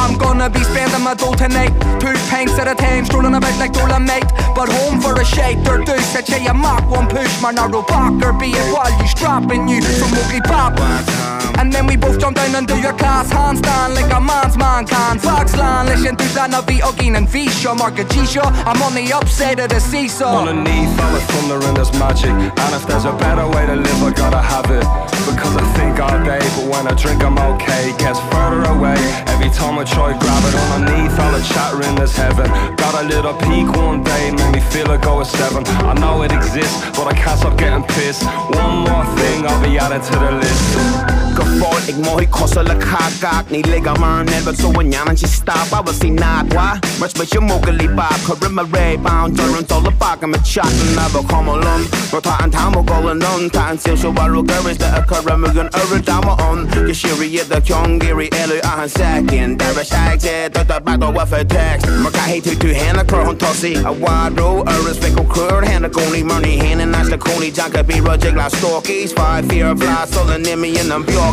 I'm 0.00 0.12
gonna 0.22 0.48
be 0.50 0.62
spending 0.70 1.04
my 1.08 1.14
dough 1.14 1.36
tonight. 1.42 1.72
Two 2.02 2.16
pints 2.30 2.58
at 2.60 2.68
a 2.68 2.74
time 2.74 3.04
Strolling 3.04 3.34
about 3.34 3.58
like 3.58 3.72
Dolomite. 3.72 4.30
But 4.56 4.68
home 4.76 5.00
for 5.00 5.14
a 5.20 5.24
shake 5.24 5.58
They're 5.64 5.84
deuce 5.88 6.12
That 6.14 6.28
you 6.28 6.54
mark 6.54 6.84
one 6.88 7.08
push 7.08 7.34
My 7.42 7.50
narrow 7.50 7.82
back 7.82 8.14
Or 8.26 8.32
be 8.32 8.48
it 8.60 8.66
while 8.74 8.92
you 9.00 9.08
strapping 9.08 9.66
you. 9.68 9.82
From 9.98 10.12
ugly 10.20 10.40
pop 10.50 11.43
And 11.58 11.72
then 11.72 11.86
we 11.86 11.96
both 11.96 12.18
jump 12.18 12.36
down 12.36 12.54
and 12.54 12.66
do 12.66 12.76
your 12.78 12.92
class 12.94 13.30
handstand 13.32 13.94
Like 13.94 14.12
a 14.12 14.20
man's 14.20 14.56
man 14.56 14.86
can. 14.86 15.18
Foxland 15.18 15.86
Listen 15.88 16.16
to 16.16 16.26
that 16.34 16.50
Navi 16.50 16.80
Ogin 16.80 17.16
and 17.16 17.28
Visha 17.28 17.76
Market 17.76 18.10
G-Show 18.10 18.42
I'm 18.42 18.80
on 18.82 18.94
the 18.94 19.12
upside 19.12 19.60
of 19.60 19.68
the 19.68 19.80
seesaw. 19.80 20.46
Underneath 20.46 20.92
all 21.00 21.12
the 21.12 21.20
thunder 21.32 21.58
and 21.66 21.76
there's 21.76 21.92
magic. 21.98 22.30
And 22.30 22.70
if 22.74 22.86
there's 22.86 23.04
a 23.04 23.12
better 23.12 23.46
way 23.48 23.66
to 23.66 23.76
live 23.76 24.02
I 24.02 24.12
gotta 24.12 24.42
have 24.42 24.68
it. 24.70 24.84
Because 25.24 25.56
I 25.56 25.64
think 25.78 26.00
all 26.00 26.18
day 26.24 26.42
But 26.56 26.66
when 26.68 26.84
I 26.88 26.94
drink 26.94 27.22
I'm 27.22 27.38
okay. 27.56 27.94
Gets 27.98 28.20
further 28.32 28.64
away. 28.74 28.98
Every 29.30 29.50
time 29.50 29.78
I 29.78 29.84
try 29.84 30.12
grab 30.18 30.42
it 30.44 30.54
underneath 30.74 31.16
All 31.18 31.32
the 31.32 31.42
chatter 31.54 31.80
in 31.86 31.94
this 31.94 32.16
heaven. 32.16 32.48
Got 32.76 32.94
a 33.02 33.04
little 33.06 33.34
peak 33.46 33.68
one 33.76 34.02
day 34.02 34.32
Made 34.32 34.52
me 34.58 34.60
feel 34.60 34.86
like 34.86 35.06
I 35.06 35.14
was 35.14 35.30
seven. 35.30 35.64
I 35.86 35.94
know 35.94 36.22
it 36.22 36.32
exists 36.32 36.76
But 36.98 37.06
I 37.06 37.14
can't 37.14 37.38
stop 37.38 37.56
getting 37.56 37.84
pissed. 37.94 38.24
One 38.24 38.84
more 38.88 39.06
thing 39.16 39.46
I'll 39.46 39.62
be 39.62 39.78
added 39.78 40.02
to 40.02 40.14
the 40.18 40.32
list 40.42 41.23
Microfoon, 41.34 41.82
ik 41.86 41.96
mooi 41.96 42.28
kossel, 42.28 42.64
ik 42.64 42.82
ga 42.82 43.08
kaak 43.20 43.50
Niet 43.50 43.66
liggen 43.66 44.00
man. 44.00 44.24
net 44.24 44.42
wat 44.44 44.54
zo'n 44.58 44.90
jaren 44.90 45.14
just 45.14 45.32
stop. 45.32 45.80
I 45.80 45.82
was 45.84 45.98
die 45.98 46.10
naad, 46.10 46.52
waar? 46.52 46.78
Maar 46.98 47.08
met 47.18 47.30
je 47.30 47.40
mogelijk 47.40 47.94
baap 47.94 48.18
Gerim 48.24 48.58
a 48.58 48.64
ray, 48.70 48.98
bound, 48.98 49.36
durend, 49.36 49.72
alle 49.72 49.90
bakken 49.98 50.30
met 50.30 50.40
chatten 50.42 50.94
Naar 50.94 51.10
we 51.12 51.22
komen 51.26 51.58
lom, 51.58 51.82
we 52.10 52.20
ta 52.20 52.38
aan 52.38 52.50
taal, 52.50 52.70
we 52.70 52.92
gaan 52.92 53.02
lom 53.02 53.50
Ta 53.50 53.66
aan 53.68 53.78
zil, 53.82 53.96
zo 53.96 54.12
waar 54.12 54.30
we 54.32 54.42
gerrits, 54.46 54.78
de 54.78 54.86
akka 54.86 55.16
remigen 55.24 55.68
Ure 55.90 56.00
dame 56.00 56.36
on, 56.50 56.86
je 56.86 56.94
shiri 56.94 57.32
je 57.32 57.44
de 57.48 57.60
kyong 57.60 58.02
Giri, 58.02 58.28
elu, 58.28 58.60
ah 58.60 58.82
een 58.82 58.88
zekin 58.88 59.56
Daar 59.56 59.80
is 59.80 59.88
eigenlijk, 59.88 60.22
eh, 60.22 60.52
dat 60.52 60.68
dat 60.68 60.84
baat 60.84 61.00
door 61.00 61.12
wat 61.12 61.28
voor 61.28 61.46
tekst 61.46 61.86
Maar 62.02 62.10
kan 62.10 62.22
hij 62.22 62.40
toe 62.40 62.56
toe 62.56 62.72
hen, 62.72 62.98
ik 62.98 63.10
hoor 63.10 63.24
hon 63.24 63.36
tossie 63.36 63.86
A 63.86 63.92
wide 63.92 64.40
row, 64.40 64.68
er 64.68 64.90
is 64.90 64.98
wikkel 64.98 65.24
keur 65.24 65.64
Hen, 65.64 65.84
ik 65.84 65.96
only 65.96 66.22
money, 66.22 66.56
hen 66.56 66.80
en 66.80 66.90
naast 66.90 67.10
de 67.10 67.16
koning 67.16 67.56
Janker, 67.56 67.84
be 67.84 67.92
rujik, 67.92 68.34
like 68.34 68.56
stalkies 68.56 69.12
Five, 69.12 69.42
fear 69.48 69.72
of 69.72 69.78
lies, 69.78 70.08
stolen 70.10 70.44
in 70.44 70.60
me 70.60 70.68
in 70.68 70.88
them 70.88 71.04
pure 71.04 71.23
all 71.24 71.32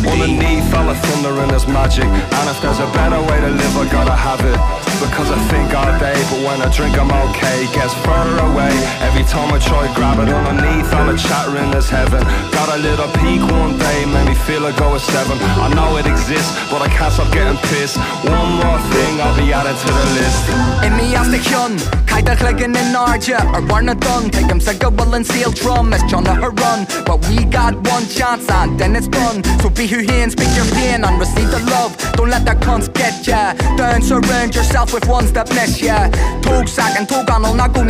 the 0.86 0.94
thunder 0.94 1.40
and 1.40 1.50
there's 1.50 1.66
magic. 1.66 2.04
And 2.04 2.48
if 2.48 2.60
there's 2.62 2.78
a 2.78 2.86
better 2.92 3.20
way 3.20 3.40
to 3.40 3.50
live 3.50 3.76
I 3.76 3.92
gotta 3.92 4.14
have 4.14 4.40
it 4.40 4.81
Because 5.02 5.30
I 5.34 5.38
think 5.50 5.74
all 5.74 5.90
day, 5.98 6.14
but 6.30 6.40
when 6.46 6.62
I 6.62 6.70
drink 6.70 6.94
I'm 6.94 7.10
okay. 7.10 7.66
Gets 7.74 7.94
further 8.06 8.38
away. 8.46 8.70
Every 9.02 9.24
time 9.24 9.52
I 9.52 9.58
try 9.58 9.90
grab 9.94 10.22
it 10.22 10.30
underneath 10.30 10.92
I'm 10.94 11.08
a 11.08 11.12
the 11.12 11.18
chattering 11.18 11.70
this 11.70 11.90
heaven. 11.90 12.22
Got 12.54 12.68
a 12.70 12.78
little 12.78 13.10
peak 13.18 13.42
one 13.42 13.78
day 13.78 14.04
Made 14.06 14.28
me 14.28 14.34
feel 14.34 14.64
I 14.64 14.72
go 14.78 14.94
a 14.94 15.00
seven. 15.00 15.38
I 15.58 15.72
know 15.74 15.96
it 15.96 16.06
exists, 16.06 16.52
but 16.70 16.82
I 16.82 16.88
can't 16.88 17.12
stop 17.12 17.32
getting 17.32 17.58
pissed. 17.68 17.96
One 18.22 18.50
more 18.62 18.80
thing 18.94 19.20
I'll 19.20 19.36
be 19.36 19.52
adding 19.52 19.74
to 19.74 19.90
the 19.90 20.06
list. 20.18 20.42
In 20.86 20.92
me 20.96 21.14
as 21.16 21.28
de 21.30 21.38
chion, 21.42 21.78
caidir 22.06 22.36
chligin 22.36 22.76
in 22.76 22.88
Narja 22.94 23.40
Or 23.54 23.62
warna 23.66 23.94
done, 23.94 24.30
take 24.30 24.46
him 24.46 24.60
sick 24.60 24.84
of 24.84 24.98
will 24.98 25.14
and 25.14 25.26
seal 25.26 25.50
drum 25.50 25.92
As 25.92 26.02
John 26.10 26.24
her 26.26 26.50
run, 26.50 26.86
but 27.06 27.18
we 27.28 27.44
got 27.44 27.74
one 27.90 28.06
chance 28.06 28.48
and 28.50 28.78
then 28.78 28.94
it's 28.94 29.08
done. 29.08 29.42
So 29.60 29.70
be 29.70 29.86
who 29.86 30.00
hands, 30.06 30.32
speak 30.32 30.54
your 30.54 30.66
pain 30.76 31.04
and 31.04 31.18
receive 31.18 31.50
the 31.50 31.60
love. 31.70 31.96
Don't 32.14 32.30
let 32.30 32.44
the 32.44 32.54
cunts 32.64 32.92
get 32.92 33.26
ya. 33.26 33.54
Don't 33.76 34.02
surround 34.02 34.54
yourself 34.54 34.91
with 34.92 35.08
ones 35.08 35.32
that 35.32 35.48
miss 35.56 35.80
ya 35.80 36.08
Tog 36.44 36.68
sack 36.68 37.00
and 37.00 37.08
tog 37.08 37.30
on 37.30 37.44
all 37.44 37.54
na 37.54 37.66
go 37.66 37.80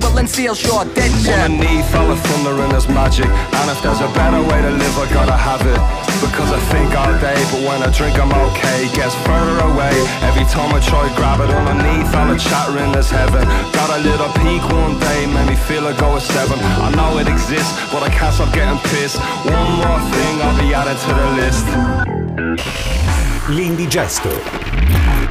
will 0.00 0.18
and 0.18 0.28
seal 0.28 0.54
sure 0.54 0.84
dead 0.96 1.12
ya 1.20 1.44
Underneath 1.44 1.94
all 1.94 2.08
the 2.08 2.16
thunder 2.16 2.56
and 2.62 2.72
there's 2.72 2.88
magic. 2.88 3.28
And 3.28 3.66
if 3.68 3.78
there's 3.84 4.00
a 4.00 4.08
better 4.16 4.40
way 4.40 4.58
to 4.64 4.72
live 4.72 4.96
I 4.96 5.06
gotta 5.12 5.36
have 5.36 5.60
it. 5.68 5.80
Because 6.24 6.50
I 6.50 6.60
think 6.72 6.96
all 6.96 7.12
day 7.20 7.36
but 7.52 7.60
when 7.68 7.84
I 7.84 7.92
drink 7.92 8.16
I'm 8.16 8.32
okay. 8.48 8.88
Gets 8.96 9.14
further 9.28 9.60
away. 9.68 9.92
Every 10.24 10.48
time 10.48 10.72
I 10.72 10.80
try 10.80 11.04
grab 11.14 11.44
it 11.44 11.52
underneath 11.52 12.08
all 12.16 12.32
the 12.32 12.38
chattering 12.40 12.94
is 12.96 13.10
heaven. 13.10 13.44
Got 13.76 13.90
a 13.92 14.00
little 14.00 14.32
peak 14.40 14.64
one 14.72 14.96
day 14.98 15.28
made 15.28 15.52
me 15.52 15.56
feel 15.68 15.84
I 15.84 15.92
go 16.00 16.16
a 16.16 16.20
seven. 16.20 16.58
I 16.58 16.88
know 16.96 17.20
it 17.20 17.28
exists 17.28 17.76
but 17.92 18.00
I 18.02 18.08
can't 18.08 18.32
stop 18.32 18.54
getting 18.56 18.80
pissed. 18.88 19.20
One 19.44 19.70
more 19.76 20.00
thing 20.08 20.32
I'll 20.40 20.56
be 20.56 20.72
adding 20.72 20.96
to 20.96 21.10
the 21.20 21.28
list 21.36 23.17
L'Indigesto. 23.50 24.28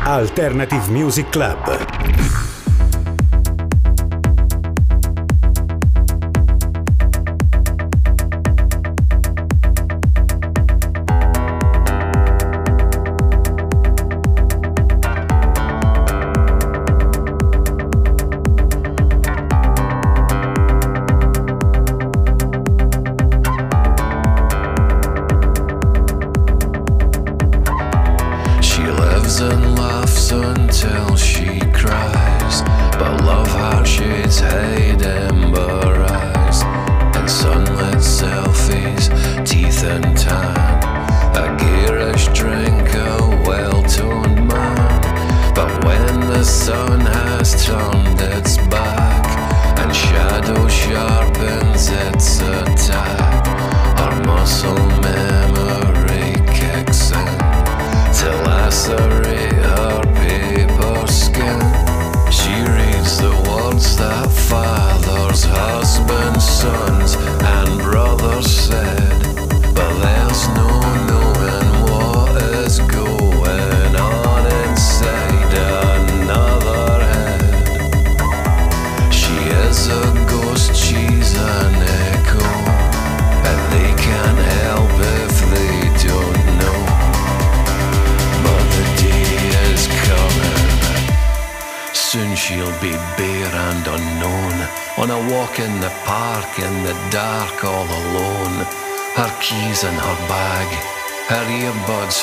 Alternative 0.04 0.90
Music 0.90 1.30
Club. 1.30 2.47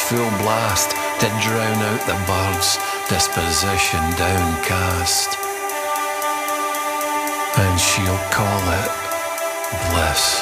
Full 0.08 0.30
blast 0.44 0.90
to 1.18 1.26
drown 1.40 1.78
out 1.88 2.00
the 2.06 2.18
birds. 2.28 2.76
Disposition 3.08 4.00
downcast. 4.18 5.38
And 7.56 7.80
she'll 7.80 8.24
call 8.30 8.60
it 8.82 8.90
bliss. 9.88 10.33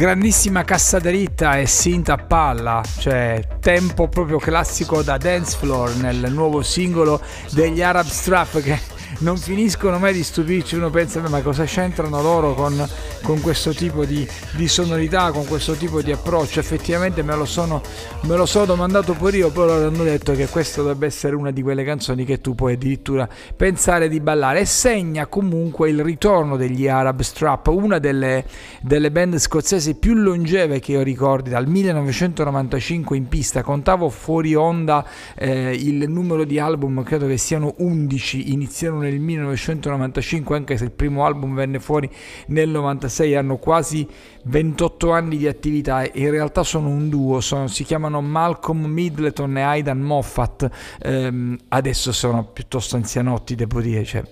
Grandissima 0.00 0.64
cassa 0.64 0.98
dritta 0.98 1.58
e 1.58 1.66
synth 1.66 2.08
a 2.08 2.16
palla, 2.16 2.82
cioè 3.00 3.46
tempo 3.60 4.08
proprio 4.08 4.38
classico 4.38 5.02
da 5.02 5.18
dance 5.18 5.58
floor 5.58 5.94
nel 5.96 6.32
nuovo 6.32 6.62
singolo 6.62 7.20
degli 7.50 7.82
Arab 7.82 8.06
Strap 8.06 8.62
che 8.62 8.78
non 9.18 9.36
finiscono 9.36 9.98
mai 9.98 10.14
di 10.14 10.22
stupirci, 10.22 10.76
uno 10.76 10.88
pensa 10.88 11.20
ma 11.28 11.42
cosa 11.42 11.64
c'entrano 11.64 12.22
loro 12.22 12.54
con, 12.54 12.88
con 13.22 13.40
questo 13.40 13.72
tipo 13.72 14.04
di, 14.04 14.26
di, 14.52 14.68
sonorità, 14.68 15.30
con 15.30 15.46
questo 15.46 15.74
tipo 15.74 16.02
di 16.02 16.12
approccio, 16.12 16.60
effettivamente 16.60 17.22
me 17.22 17.36
lo 17.36 17.44
sono, 17.44 17.82
me 18.22 18.36
lo 18.36 18.46
sono 18.46 18.64
domandato 18.64 19.14
pure 19.14 19.36
io, 19.36 19.50
poi 19.50 19.66
loro 19.66 19.86
hanno 19.86 20.04
detto 20.04 20.32
che 20.32 20.46
questa 20.48 20.80
dovrebbe 20.80 21.06
essere 21.06 21.36
una 21.36 21.50
di 21.50 21.62
quelle 21.62 21.84
canzoni 21.84 22.24
che 22.24 22.40
tu 22.40 22.54
puoi 22.54 22.74
addirittura 22.74 23.28
pensare 23.56 24.08
di 24.08 24.20
ballare. 24.20 24.60
E 24.60 24.64
segna 24.64 25.26
comunque 25.26 25.90
il 25.90 26.02
ritorno 26.02 26.56
degli 26.56 26.88
Arab 26.88 27.20
Strap, 27.20 27.68
una 27.68 27.98
delle, 27.98 28.44
delle 28.80 29.10
band 29.10 29.36
scozzesi 29.36 29.94
più 29.94 30.14
longeve 30.14 30.80
che 30.80 30.92
io 30.92 31.02
ricordi, 31.02 31.50
dal 31.50 31.66
1995 31.66 33.16
in 33.16 33.28
pista, 33.28 33.62
contavo 33.62 34.08
fuori 34.08 34.54
onda 34.54 35.06
eh, 35.36 35.72
il 35.74 36.08
numero 36.08 36.44
di 36.44 36.58
album, 36.58 37.02
credo 37.02 37.26
che 37.26 37.36
siano 37.36 37.74
11, 37.78 38.52
iniziarono 38.52 39.02
nel 39.02 39.18
1995 39.18 40.56
anche 40.56 40.76
se 40.76 40.84
il 40.84 40.90
primo 40.90 41.24
album 41.24 41.54
venne 41.54 41.78
fuori 41.78 42.08
nel 42.46 42.68
96, 42.68 43.09
hanno 43.36 43.56
quasi 43.56 44.06
28 44.44 45.12
anni 45.12 45.36
di 45.36 45.46
attività 45.46 46.02
e 46.02 46.10
in 46.14 46.30
realtà 46.30 46.62
sono 46.62 46.88
un 46.88 47.08
duo, 47.08 47.40
sono, 47.40 47.66
si 47.66 47.84
chiamano 47.84 48.20
Malcolm 48.20 48.84
Middleton 48.84 49.56
e 49.58 49.62
Aidan 49.62 50.00
Moffat, 50.00 50.68
ehm, 51.00 51.56
adesso 51.68 52.12
sono 52.12 52.44
piuttosto 52.44 52.96
anzianotti 52.96 53.54
devo 53.54 53.80
dire, 53.80 54.04
cioè, 54.04 54.22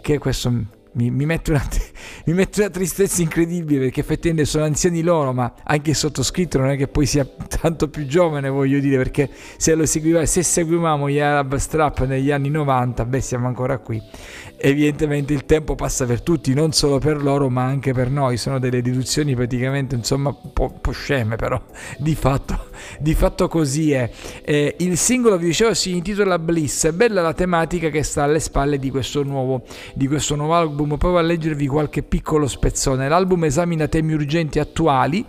che 0.00 0.18
questo 0.18 0.50
mi, 0.96 1.10
mi, 1.10 1.26
mette 1.26 1.50
una, 1.50 1.62
mi, 2.26 2.32
mette 2.32 2.60
una, 2.60 2.70
tristezza 2.70 3.22
incredibile 3.22 3.80
perché 3.80 4.00
effettivamente 4.00 4.48
sono 4.48 4.64
anziani 4.64 5.02
loro, 5.02 5.32
ma 5.32 5.52
anche 5.62 5.90
il 5.90 5.96
sottoscritto 5.96 6.58
non 6.58 6.70
è 6.70 6.76
che 6.76 6.88
poi 6.88 7.06
sia 7.06 7.26
tanto 7.60 7.88
più 7.88 8.06
giovane, 8.06 8.48
voglio 8.48 8.80
dire, 8.80 8.96
perché 8.96 9.30
se 9.56 9.74
lo 9.74 9.86
seguiva, 9.86 10.24
se 10.26 10.42
seguivamo 10.42 11.08
gli 11.08 11.20
Arab 11.20 11.56
Strap 11.56 12.06
negli 12.06 12.30
anni 12.30 12.48
90, 12.48 13.04
beh, 13.04 13.20
siamo 13.20 13.46
ancora 13.46 13.78
qui. 13.78 14.02
Evidentemente 14.58 15.34
il 15.34 15.44
tempo 15.44 15.74
passa 15.74 16.06
per 16.06 16.22
tutti, 16.22 16.54
non 16.54 16.72
solo 16.72 16.98
per 16.98 17.22
loro 17.22 17.50
ma 17.50 17.64
anche 17.64 17.92
per 17.92 18.10
noi, 18.10 18.38
sono 18.38 18.58
delle 18.58 18.80
deduzioni 18.80 19.34
praticamente 19.34 19.94
insomma 19.94 20.30
un 20.30 20.52
po', 20.52 20.70
po 20.80 20.92
sceme 20.92 21.36
però 21.36 21.60
di 21.98 22.14
fatto, 22.14 22.70
di 22.98 23.14
fatto 23.14 23.48
così 23.48 23.92
è. 23.92 24.10
Eh, 24.42 24.76
il 24.78 24.96
singolo 24.96 25.36
vi 25.36 25.46
dicevo 25.46 25.74
si 25.74 25.94
intitola 25.94 26.38
Bliss, 26.38 26.86
è 26.86 26.92
bella 26.92 27.20
la 27.20 27.34
tematica 27.34 27.90
che 27.90 28.02
sta 28.02 28.22
alle 28.22 28.40
spalle 28.40 28.78
di 28.78 28.90
questo 28.90 29.22
nuovo, 29.22 29.62
di 29.92 30.06
questo 30.06 30.36
nuovo 30.36 30.54
album, 30.54 30.85
provo 30.96 31.18
a 31.18 31.22
leggervi 31.22 31.66
qualche 31.66 32.04
piccolo 32.04 32.46
spezzone, 32.46 33.08
l'album 33.08 33.44
esamina 33.44 33.88
temi 33.88 34.12
urgenti 34.12 34.60
attuali 34.60 35.24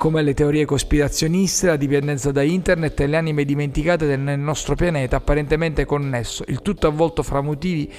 come 0.00 0.22
le 0.22 0.32
teorie 0.32 0.64
cospirazioniste, 0.64 1.66
la 1.66 1.76
dipendenza 1.76 2.32
da 2.32 2.40
internet 2.40 2.98
e 3.00 3.06
le 3.06 3.18
anime 3.18 3.44
dimenticate 3.44 4.16
nel 4.16 4.38
nostro 4.38 4.74
pianeta 4.74 5.16
apparentemente 5.16 5.84
connesso, 5.84 6.42
il 6.46 6.62
tutto 6.62 6.86
avvolto 6.86 7.22
fra 7.22 7.42
motivi 7.42 7.92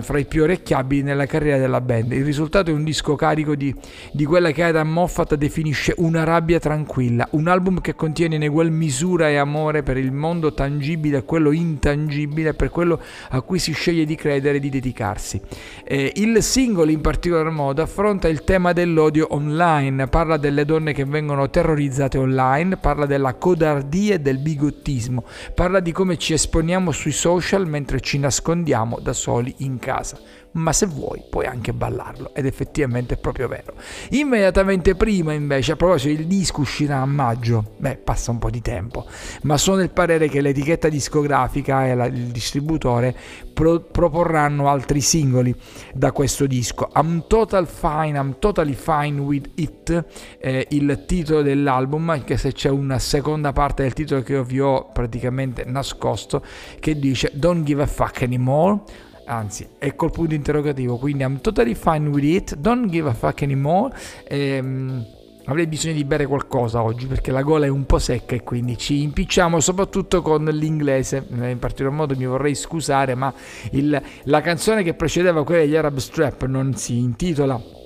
fra 0.00 0.18
i 0.18 0.26
più 0.26 0.42
orecchiabili 0.42 1.00
nella 1.00 1.24
carriera 1.24 1.56
della 1.56 1.80
band. 1.80 2.12
Il 2.12 2.26
risultato 2.26 2.70
è 2.70 2.74
un 2.74 2.84
disco 2.84 3.14
carico 3.14 3.54
di, 3.54 3.74
di 4.12 4.26
quella 4.26 4.50
che 4.50 4.64
Adam 4.64 4.86
Moffat 4.86 5.34
definisce 5.36 5.94
una 5.96 6.24
rabbia 6.24 6.58
tranquilla, 6.58 7.26
un 7.30 7.48
album 7.48 7.80
che 7.80 7.94
contiene 7.94 8.34
in 8.34 8.42
egual 8.42 8.70
misura 8.70 9.30
e 9.30 9.36
amore 9.36 9.82
per 9.82 9.96
il 9.96 10.12
mondo 10.12 10.52
tangibile 10.52 11.16
e 11.16 11.24
quello 11.24 11.52
intangibile, 11.52 12.52
per 12.52 12.68
quello 12.68 13.00
a 13.30 13.40
cui 13.40 13.58
si 13.58 13.72
sceglie 13.72 14.04
di 14.04 14.14
credere 14.14 14.58
e 14.58 14.60
di 14.60 14.68
dedicarsi. 14.68 15.40
Eh, 15.84 16.12
il 16.16 16.42
singolo 16.42 16.90
in 16.90 17.00
particolar 17.00 17.48
modo 17.48 17.80
affronta 17.80 18.28
il 18.28 18.44
tema 18.44 18.74
dell'odio 18.74 19.28
online, 19.30 20.06
parla 20.08 20.36
delle 20.36 20.66
donne 20.66 20.92
che 20.92 21.12
vengono 21.14 21.48
terrorizzate 21.48 22.18
online, 22.18 22.76
parla 22.76 23.06
della 23.06 23.34
codardia 23.34 24.14
e 24.14 24.20
del 24.20 24.38
bigottismo, 24.38 25.22
parla 25.54 25.78
di 25.78 25.92
come 25.92 26.18
ci 26.18 26.32
esponiamo 26.32 26.90
sui 26.90 27.12
social 27.12 27.68
mentre 27.68 28.00
ci 28.00 28.18
nascondiamo 28.18 28.98
da 28.98 29.12
soli 29.12 29.54
in 29.58 29.78
casa 29.78 30.18
ma 30.54 30.72
se 30.72 30.86
vuoi 30.86 31.22
puoi 31.28 31.46
anche 31.46 31.72
ballarlo 31.72 32.34
ed 32.34 32.46
effettivamente 32.46 33.14
è 33.14 33.16
proprio 33.18 33.48
vero. 33.48 33.74
Immediatamente 34.10 34.94
prima 34.94 35.32
invece, 35.32 35.72
a 35.72 35.76
proposito 35.76 36.20
il 36.20 36.26
disco 36.26 36.60
uscirà 36.60 36.98
a 36.98 37.06
maggio, 37.06 37.72
beh 37.76 37.96
passa 37.96 38.30
un 38.30 38.38
po' 38.38 38.50
di 38.50 38.60
tempo, 38.60 39.06
ma 39.42 39.56
sono 39.56 39.78
del 39.78 39.90
parere 39.90 40.28
che 40.28 40.40
l'etichetta 40.40 40.88
discografica 40.88 41.86
e 41.86 41.94
la, 41.94 42.06
il 42.06 42.26
distributore 42.26 43.16
pro, 43.52 43.80
proporranno 43.80 44.68
altri 44.68 45.00
singoli 45.00 45.54
da 45.92 46.12
questo 46.12 46.46
disco. 46.46 46.90
I'm 46.94 47.24
total 47.26 47.66
fine, 47.66 48.16
I'm 48.16 48.36
totally 48.38 48.74
fine 48.74 49.20
with 49.20 49.50
it, 49.54 50.04
eh, 50.38 50.66
il 50.70 51.04
titolo 51.06 51.42
dell'album, 51.42 52.10
anche 52.10 52.36
se 52.36 52.52
c'è 52.52 52.68
una 52.68 52.98
seconda 52.98 53.52
parte 53.52 53.82
del 53.82 53.92
titolo 53.92 54.22
che 54.22 54.42
vi 54.44 54.60
ho 54.60 54.90
praticamente 54.92 55.64
nascosto, 55.64 56.44
che 56.78 56.98
dice 56.98 57.30
Don't 57.34 57.64
give 57.64 57.82
a 57.82 57.86
fuck 57.86 58.22
anymore 58.22 59.12
anzi 59.26 59.66
è 59.78 59.94
col 59.94 60.10
punto 60.10 60.34
interrogativo 60.34 60.96
quindi 60.96 61.22
I'm 61.22 61.40
totally 61.40 61.74
fine 61.74 62.08
with 62.08 62.24
it. 62.24 62.56
Don't 62.56 62.88
give 62.88 63.08
a 63.08 63.14
fuck 63.14 63.42
anymore. 63.42 63.94
Ehm, 64.28 65.04
avrei 65.46 65.66
bisogno 65.66 65.94
di 65.94 66.04
bere 66.04 66.26
qualcosa 66.26 66.82
oggi 66.82 67.06
perché 67.06 67.30
la 67.30 67.42
gola 67.42 67.66
è 67.66 67.68
un 67.68 67.84
po' 67.86 67.98
secca 67.98 68.34
e 68.34 68.42
quindi 68.42 68.78
ci 68.78 69.02
impicciamo 69.02 69.60
soprattutto 69.60 70.22
con 70.22 70.44
l'inglese. 70.44 71.26
In 71.30 71.58
particolar 71.58 71.92
modo 71.92 72.16
mi 72.16 72.26
vorrei 72.26 72.54
scusare 72.54 73.14
ma 73.14 73.32
il, 73.72 74.00
la 74.24 74.40
canzone 74.40 74.82
che 74.82 74.94
precedeva 74.94 75.44
quella 75.44 75.62
degli 75.62 75.76
Arab 75.76 75.98
Strap 75.98 76.46
non 76.46 76.74
si 76.74 76.98
intitola 76.98 77.82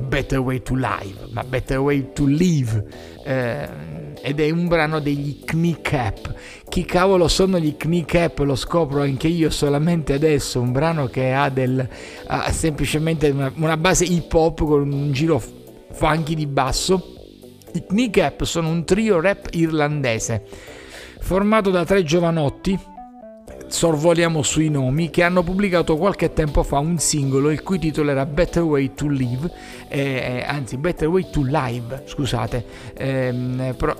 Better 0.00 0.38
Way 0.38 0.62
to 0.62 0.74
Live 0.74 1.28
ma 1.30 1.42
Better 1.44 1.78
Way 1.78 2.12
to 2.12 2.26
Live 2.26 2.84
eh, 3.24 3.68
ed 4.20 4.40
è 4.40 4.50
un 4.50 4.66
brano 4.66 4.98
degli 4.98 5.44
Kneecap. 5.44 6.34
Chi 6.68 6.84
cavolo 6.84 7.28
sono 7.28 7.58
gli 7.58 7.76
Kneecap? 7.76 8.38
Lo 8.40 8.56
scopro 8.56 9.02
anche 9.02 9.28
io 9.28 9.50
solamente 9.50 10.12
adesso. 10.12 10.60
Un 10.60 10.72
brano 10.72 11.06
che 11.06 11.32
ha, 11.32 11.48
del, 11.48 11.88
ha 12.26 12.50
semplicemente 12.50 13.28
una, 13.28 13.52
una, 13.56 13.76
base 13.76 14.04
hip 14.04 14.32
hop 14.32 14.64
con 14.64 14.92
un 14.92 15.12
giro 15.12 15.40
funky 15.92 16.34
di 16.34 16.46
basso. 16.46 17.14
I 17.74 17.84
Kneecap 17.86 18.42
sono 18.44 18.68
un 18.68 18.84
trio 18.84 19.20
rap 19.20 19.48
irlandese 19.52 20.44
formato 21.20 21.70
da 21.70 21.84
tre 21.84 22.02
giovanotti 22.04 22.78
sorvoliamo 23.68 24.42
sui 24.42 24.70
nomi, 24.70 25.10
che 25.10 25.22
hanno 25.22 25.42
pubblicato 25.42 25.96
qualche 25.96 26.32
tempo 26.32 26.62
fa 26.62 26.78
un 26.78 26.98
singolo 26.98 27.50
il 27.50 27.62
cui 27.62 27.78
titolo 27.78 28.10
era 28.10 28.26
Better 28.26 28.62
Way 28.62 28.94
to 28.94 29.08
Live, 29.08 29.50
eh, 29.88 30.00
eh 30.00 30.44
anzi 30.46 30.76
Better 30.76 31.08
Way 31.08 31.30
to 31.30 31.42
Live, 31.44 32.02
scusate, 32.06 32.64
eh, 32.94 33.74
però, 33.76 33.94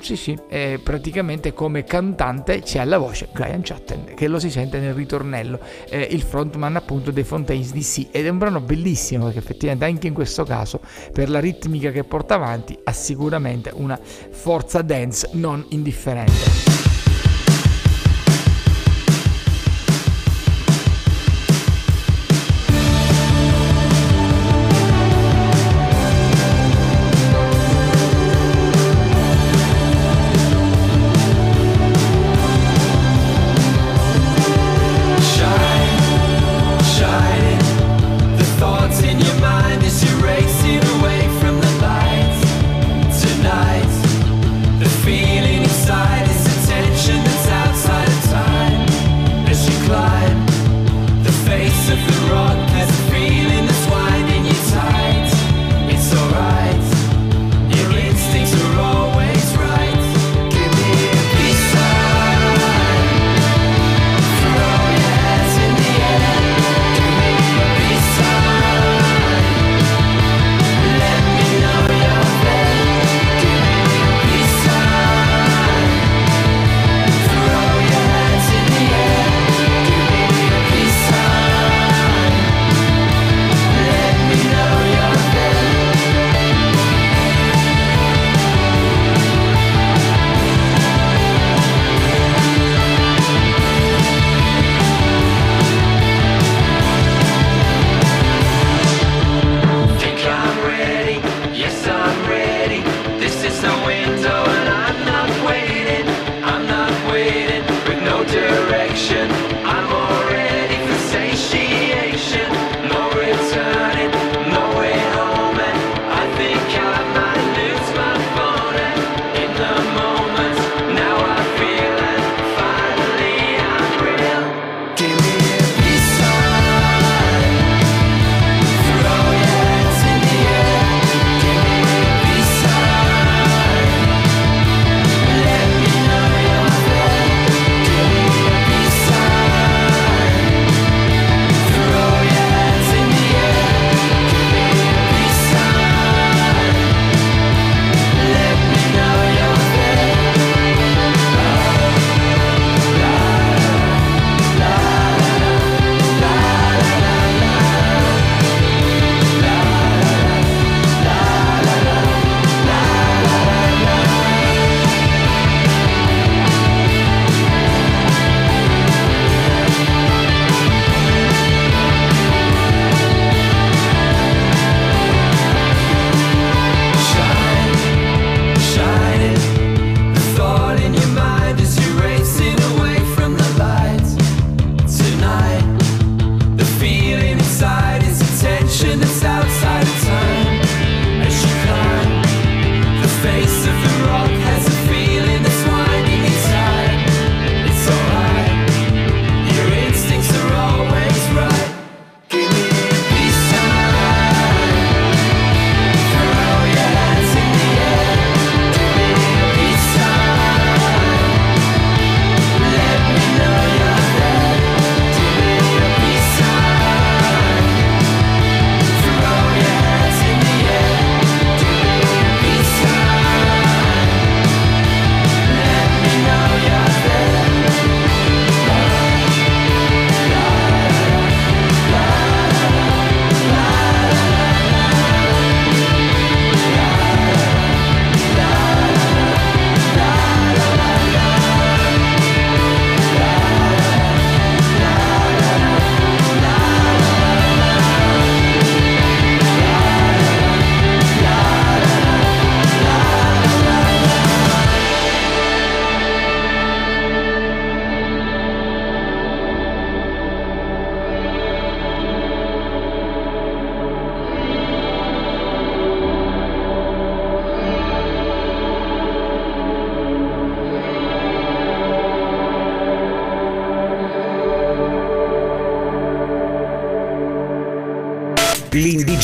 sì 0.00 0.16
sì, 0.16 0.38
eh, 0.48 0.80
praticamente 0.82 1.52
come 1.52 1.84
cantante 1.84 2.60
c'è 2.60 2.78
alla 2.78 2.98
voce 2.98 3.28
Brian 3.32 3.62
Chatten, 3.62 4.14
che 4.14 4.28
lo 4.28 4.38
si 4.38 4.50
sente 4.50 4.78
nel 4.78 4.94
ritornello, 4.94 5.58
eh, 5.88 6.06
il 6.10 6.22
frontman 6.22 6.76
appunto 6.76 7.10
dei 7.10 7.24
Fontaines 7.24 7.72
DC, 7.72 8.08
ed 8.10 8.26
è 8.26 8.28
un 8.28 8.38
brano 8.38 8.60
bellissimo 8.60 9.24
perché 9.24 9.38
effettivamente 9.38 9.84
anche 9.86 10.06
in 10.06 10.14
questo 10.14 10.44
caso 10.44 10.80
per 11.12 11.28
la 11.28 11.40
ritmica 11.40 11.90
che 11.90 12.04
porta 12.04 12.34
avanti 12.34 12.78
ha 12.84 12.92
sicuramente 12.92 13.70
una 13.74 13.98
forza 13.98 14.82
dance 14.82 15.30
non 15.32 15.64
indifferente. 15.70 16.67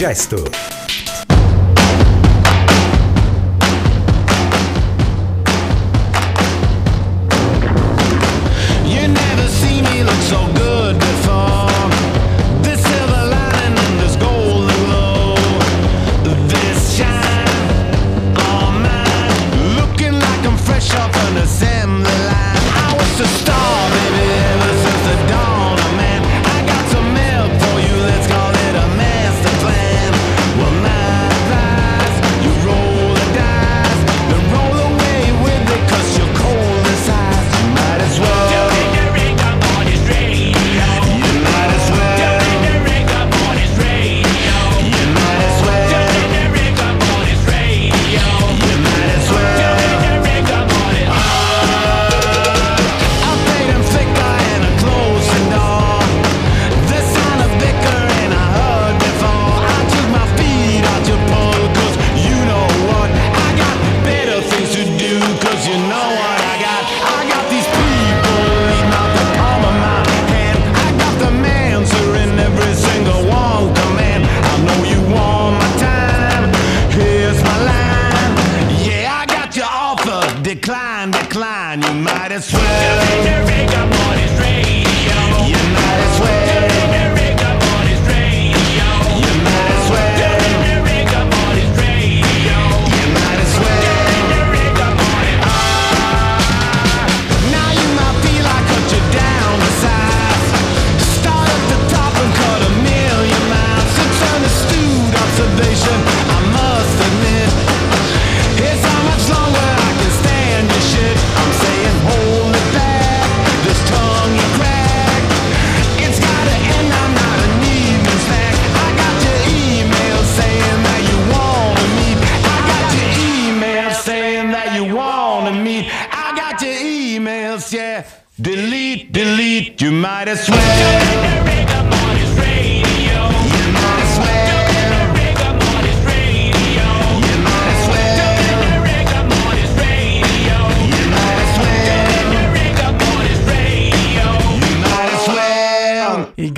L'indigesto. 0.05 0.74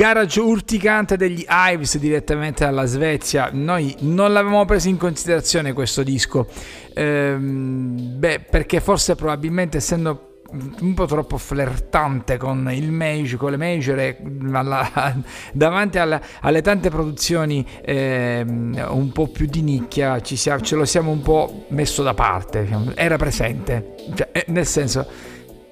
Garage 0.06 0.38
urticante 0.40 1.16
degli 1.16 1.44
Ives 1.48 1.98
direttamente 1.98 2.64
dalla 2.64 2.84
Svezia. 2.86 3.50
Noi 3.52 3.94
non 4.00 4.32
l'avevamo 4.32 4.64
preso 4.64 4.88
in 4.88 4.98
considerazione 4.98 5.72
questo 5.72 6.04
disco. 6.04 6.46
Ehm, 6.94 8.16
beh, 8.16 8.46
perché 8.48 8.80
forse 8.80 9.16
probabilmente 9.16 9.78
essendo 9.78 10.42
un 10.48 10.94
po' 10.94 11.06
troppo 11.06 11.38
flirtante 11.38 12.36
con 12.36 12.70
il 12.72 12.92
major, 12.92 13.36
con 13.36 13.50
le 13.50 13.56
major 13.56 14.16
alla- 14.52 15.16
davanti 15.52 15.98
alla- 15.98 16.20
alle 16.40 16.62
tante 16.62 16.88
produzioni 16.88 17.66
ehm, 17.84 18.86
un 18.88 19.10
po' 19.10 19.26
più 19.26 19.46
di 19.46 19.62
nicchia 19.62 20.20
ci 20.20 20.36
sia- 20.36 20.60
ce 20.60 20.76
lo 20.76 20.84
siamo 20.84 21.10
un 21.10 21.20
po' 21.20 21.64
messo 21.70 22.04
da 22.04 22.14
parte 22.14 22.62
diciamo. 22.62 22.92
era 22.94 23.16
presente 23.16 23.96
Cioè, 24.14 24.28
eh, 24.30 24.44
nel 24.46 24.66
senso 24.66 25.04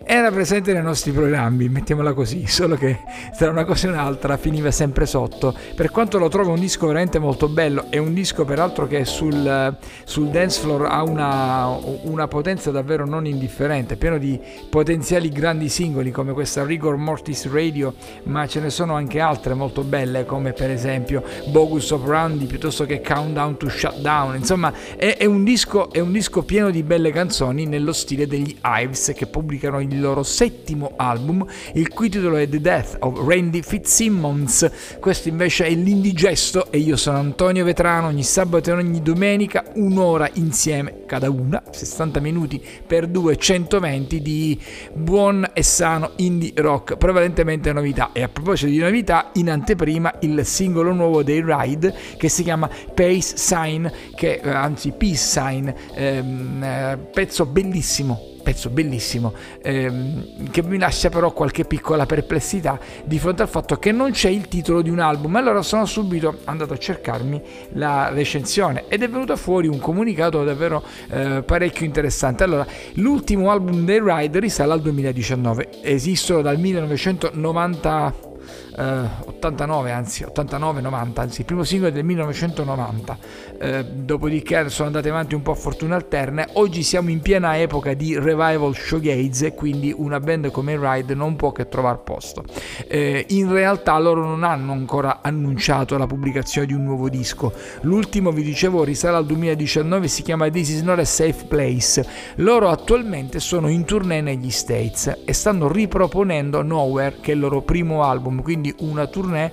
era 0.07 0.31
presente 0.31 0.75
nei 0.75 0.83
nostri 0.83 1.13
programmi, 1.13 1.69
mettiamola 1.71 2.13
così, 2.13 2.47
solo 2.47 2.77
che 2.77 2.99
tra 3.39 3.49
una 3.49 3.65
cosa 3.65 3.89
e 3.89 3.91
un'altra 3.91 4.37
finiva 4.37 4.71
sempre 4.71 5.07
sotto. 5.07 5.55
Per 5.75 5.91
quanto 5.91 6.19
lo 6.19 6.29
trovo 6.29 6.53
un 6.53 6.61
disco 6.61 6.87
veramente 6.87 7.19
molto 7.19 7.49
bello, 7.49 7.87
è 7.89 7.97
un 7.97 8.13
disco 8.13 8.45
peraltro 8.45 8.87
che 8.87 9.07
sul, 9.07 9.77
sul 10.05 10.29
dance 10.29 10.61
floor 10.61 10.87
ha 10.91 11.03
una, 11.03 11.67
una 12.03 12.29
potenza 12.29 12.71
davvero 12.71 13.07
non 13.07 13.27
indifferente, 13.27 13.97
pieno 13.97 14.19
di 14.19 14.39
potenziali 14.69 15.31
grandi 15.31 15.71
singoli 15.71 16.11
come 16.11 16.33
questa 16.33 16.65
Rigor 16.65 16.97
Mortis 16.97 17.51
Radio, 17.51 17.95
ma 18.25 18.47
ce 18.47 18.61
ne 18.61 18.69
sono 18.69 18.95
anche 18.95 19.21
altre 19.21 19.55
molto 19.55 19.83
belle 19.83 20.27
come 20.27 20.53
per 20.53 20.71
esempio 20.71 21.23
Bogus 21.47 21.91
of 21.93 22.07
Randy 22.07 22.45
piuttosto 22.45 22.85
che 22.85 23.01
Countdown 23.01 23.57
to 23.57 23.71
Shutdown. 23.71 24.37
Insomma, 24.37 24.73
è, 24.97 25.17
è 25.17 25.25
un 25.25 25.45
disco, 25.45 25.91
è 25.91 26.01
un 26.01 26.13
disco 26.13 26.43
pieno 26.43 26.71
di 26.71 26.83
belle 26.83 27.11
canzoni 27.11 27.65
nello 27.65 27.93
stile 27.93 28.27
degli 28.27 28.55
Ives 28.63 29.13
che 29.15 29.27
pubblicano 29.27 29.81
il 29.81 29.94
loro 30.01 30.23
settimo 30.23 30.93
album, 30.97 31.45
il 31.75 31.89
cui 31.89 32.09
titolo 32.09 32.37
è 32.37 32.49
The 32.49 32.61
Death 32.61 32.97
of 33.01 33.27
Randy 33.27 33.63
Fitzsimmons. 33.63 34.71
Questo 35.01 35.29
invece 35.29 35.67
è 35.67 35.75
l'indigesto 35.75 36.71
e 36.71 36.79
io 36.79 36.97
sono 36.97 37.19
Antonio 37.19 37.65
Vetrano, 37.65 38.09
ogni 38.09 38.23
sabato 38.23 38.71
e 38.71 38.73
ogni 38.73 39.03
domenica 39.03 39.65
un'ora 39.75 40.29
insieme, 40.35 41.05
cada 41.07 41.31
una, 41.31 41.63
60 41.71 42.21
minuti 42.21 42.63
per 42.87 43.07
due, 43.07 43.37
120 43.37 44.23
di 44.23 44.61
buon 44.93 45.49
e 45.53 45.63
sano 45.63 46.13
indie 46.17 46.53
rock, 46.57 46.97
prevalentemente 46.97 47.73
novità. 47.73 48.11
E 48.13 48.23
a 48.23 48.29
proposito 48.29 48.71
di 48.71 48.79
novità, 48.79 49.31
in 49.35 49.51
anteprima 49.51 50.13
il 50.21 50.45
singolo 50.45 50.93
nuovo 50.93 51.23
dei 51.23 51.43
Ride 51.45 51.95
che 52.17 52.29
si 52.29 52.43
chiama 52.43 52.69
Pace 52.95 53.37
Sign, 53.37 53.87
che, 54.15 54.41
eh, 54.43 54.51
anzi 54.51 54.93
Peace 54.93 55.17
Sign, 55.17 55.69
ehm, 55.95 56.63
eh, 56.63 56.99
pezzo 57.13 57.47
bellissimo 57.47 58.34
pezzo 58.45 58.71
bellissimo 58.71 59.33
ehm, 59.63 60.51
che 60.51 60.63
mi 60.63 60.79
lascia 60.79 61.09
però 61.09 61.33
qualche 61.33 61.65
piccola 61.65 62.07
perplessità 62.07 62.79
di 63.05 63.19
fronte 63.19 63.43
al 63.43 63.49
fatto 63.49 63.77
che 63.79 63.91
non 63.91 64.13
c'è 64.13 64.29
il 64.29 64.47
titolo 64.47 64.83
di 64.83 64.91
un 64.91 65.01
album. 65.01 65.35
Allora 65.35 65.63
sono 65.63 65.87
subito 65.87 66.39
andato 66.45 66.75
a 66.75 66.79
cercarmi 66.79 67.43
la 67.73 68.11
recensione 68.11 68.85
ed 68.87 69.03
è 69.03 69.09
venuto 69.09 69.35
fuori 69.37 69.67
un 69.67 69.79
comunicato 69.79 70.45
davvero 70.45 70.85
eh, 71.11 71.43
parecchio 71.43 71.87
interessante. 71.87 72.45
Allora 72.45 72.67
l'ultimo 72.95 73.51
album 73.51 73.85
dei 73.85 74.01
Ride 74.01 74.39
risale 74.39 74.73
al 74.73 74.81
2019 74.83 75.81
esistono 75.83 76.43
dal 76.43 76.59
1990 76.59 78.33
eh, 78.77 79.09
89 79.27 79.91
anzi 79.91 80.25
89 80.25 80.81
90 80.81 81.21
anzi 81.21 81.41
il 81.41 81.47
primo 81.47 81.65
singolo 81.65 81.91
del 81.91 82.05
1990 82.05 83.19
eh, 83.59 83.85
dopodiché 83.85 84.69
sono 84.69 84.89
andate 84.89 85.09
avanti 85.09 85.35
un 85.35 85.43
po' 85.43 85.53
a 85.53 85.55
fortuna 85.55 85.97
alterne. 85.97 86.49
Oggi 86.55 86.83
siamo 86.83 87.11
in 87.11 87.21
piena 87.21 87.59
epoca 87.59 87.95
di 87.95 88.19
revival 88.19 88.75
showgaze 88.75 89.47
e 89.47 89.55
quindi 89.55 89.95
una 89.97 90.21
band 90.21 90.51
come 90.51 90.79
Ride 90.79 91.15
non 91.15 91.37
può 91.37 91.53
che 91.53 91.69
trovare 91.69 92.01
posto. 92.05 92.45
Eh, 92.89 93.25
in 93.31 93.53
realtà 93.53 93.99
loro 93.99 94.25
non 94.25 94.45
hanno 94.45 94.73
ancora 94.73 95.21
annunciato 95.23 95.97
la 95.97 96.07
pubblicazione 96.07 96.67
di 96.67 96.75
un 96.75 96.85
nuovo 96.85 97.09
disco. 97.09 97.53
L'ultimo 97.83 98.33
vi 98.33 98.43
dicevo 98.43 98.85
risale 98.85 99.17
al 99.17 99.27
2019 99.27 100.09
si 100.09 100.23
chiama 100.23 100.51
This 100.51 100.71
is 100.71 100.83
not 100.83 100.99
a 100.99 101.05
safe 101.05 101.45
place. 101.47 102.07
Loro 102.37 102.69
attualmente 102.69 103.41
sono 103.41 103.69
in 103.69 103.85
tournée 103.85 104.21
negli 104.21 104.51
States 104.51 105.23
e 105.25 105.33
stanno 105.33 105.71
riproponendo 105.71 106.63
Nowhere 106.63 107.17
che 107.21 107.33
è 107.33 107.35
il 107.35 107.41
loro 107.41 107.63
primo 107.63 108.03
album 108.03 108.34
quindi 108.43 108.75
una 108.79 109.07
tournée 109.07 109.51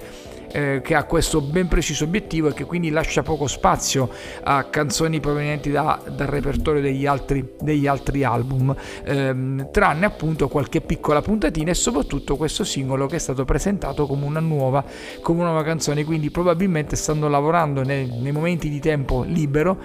eh, 0.52 0.82
che 0.84 0.96
ha 0.96 1.04
questo 1.04 1.42
ben 1.42 1.68
preciso 1.68 2.04
obiettivo 2.04 2.50
e 2.50 2.54
che 2.54 2.66
quindi 2.66 2.90
lascia 2.90 3.24
poco 3.24 3.48
spazio 3.48 4.10
a 4.44 4.64
canzoni 4.66 5.20
provenienti 5.20 5.72
da, 5.72 6.02
dal 6.10 6.28
repertorio 6.28 6.82
degli 6.82 7.06
altri, 7.06 7.54
degli 7.60 7.88
altri 7.88 8.24
album, 8.24 8.76
ehm, 9.04 9.70
tranne 9.72 10.06
appunto 10.06 10.48
qualche 10.48 10.82
piccola 10.82 11.22
puntatina 11.22 11.72
e 11.72 11.76
soprattutto 11.76 12.38
questo 12.38 12.64
singolo 12.64 13.08
che 13.08 13.16
è 13.16 13.20
stato 13.20 13.46
presentato 13.46 14.06
come 14.06 14.26
una 14.26 14.40
nuova, 14.40 14.84
come 15.22 15.40
una 15.40 15.50
nuova 15.50 15.64
canzone, 15.64 16.04
quindi 16.04 16.30
probabilmente 16.30 16.96
stanno 16.96 17.28
lavorando 17.28 17.84
nei, 17.84 18.08
nei 18.20 18.32
momenti 18.32 18.70
di 18.70 18.80
tempo 18.80 19.24
libero 19.24 19.80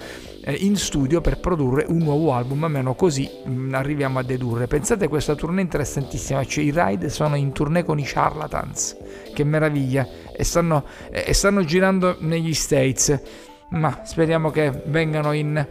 eh, 0.47 0.53
in 0.53 0.77
studio 0.77 1.19
per 1.19 1.39
produrre 1.39 1.85
un 1.89 1.97
nuovo 1.97 2.33
album, 2.33 2.63
almeno 2.63 2.95
così 2.95 3.29
mm, 3.47 3.73
arriviamo 3.73 4.19
a 4.19 4.23
dedurre. 4.23 4.67
Pensate 4.67 5.09
questa 5.09 5.35
tournée 5.35 5.61
interessantissima, 5.61 6.43
cioè 6.45 6.63
i 6.63 6.71
Ride 6.73 7.09
sono 7.09 7.35
in 7.35 7.51
tournée 7.51 7.83
con 7.83 7.99
i 7.99 8.03
Charlatans, 8.05 8.97
che 9.37 9.43
meraviglia, 9.43 10.07
e 10.35 10.43
stanno, 10.43 10.83
e 11.11 11.31
stanno 11.33 11.63
girando 11.63 12.15
negli 12.21 12.55
States, 12.55 13.21
ma 13.69 14.01
speriamo 14.03 14.49
che 14.49 14.81
vengano 14.85 15.31
in, 15.31 15.63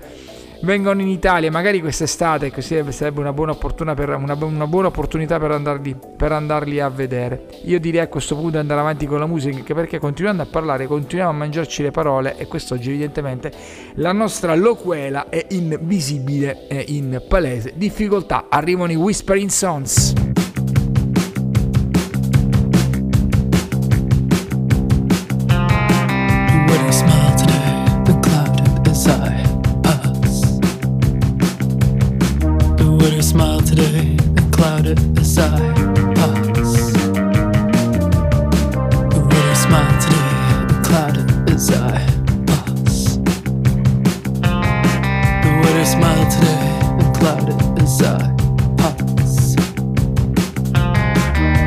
vengano 0.62 1.00
in 1.00 1.08
Italia, 1.08 1.50
magari 1.50 1.80
quest'estate, 1.80 2.52
così 2.52 2.80
sarebbe 2.92 3.18
una 3.18 3.32
buona, 3.32 3.56
per, 3.56 4.10
una, 4.16 4.36
una 4.40 4.66
buona 4.68 4.86
opportunità 4.86 5.40
per 5.40 5.50
andarli, 5.50 5.96
per 6.16 6.30
andarli, 6.30 6.78
a 6.78 6.88
vedere. 6.88 7.48
Io 7.64 7.80
direi 7.80 8.02
a 8.02 8.06
questo 8.06 8.36
punto 8.36 8.56
andare 8.56 8.78
avanti 8.78 9.04
con 9.06 9.18
la 9.18 9.26
musica, 9.26 9.74
perché 9.74 9.98
continuando 9.98 10.42
a 10.42 10.46
parlare, 10.46 10.86
continuiamo 10.86 11.32
a 11.32 11.34
mangiarci 11.34 11.82
le 11.82 11.90
parole 11.90 12.36
e 12.36 12.46
quest'oggi 12.46 12.90
evidentemente 12.90 13.50
la 13.94 14.12
nostra 14.12 14.54
loquela 14.54 15.28
è 15.28 15.44
invisibile 15.50 16.68
e 16.68 16.84
in 16.86 17.20
palese 17.26 17.72
difficoltà. 17.74 18.46
Arrivano 18.48 18.92
i 18.92 18.96
Whispering 18.96 19.50
Sons. 19.50 20.25
us. 35.38 36.92
The 39.12 39.20
today. 46.30 46.62
The 47.76 47.86
today. 47.86 49.54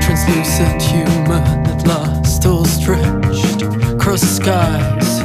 Translucent 0.02 0.82
human 0.82 1.44
at 1.68 1.86
last, 1.88 2.46
all 2.46 2.66
stretched 2.66 3.62
across 3.94 4.22
the 4.22 4.28
skies. 4.28 5.22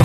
A 0.00 0.04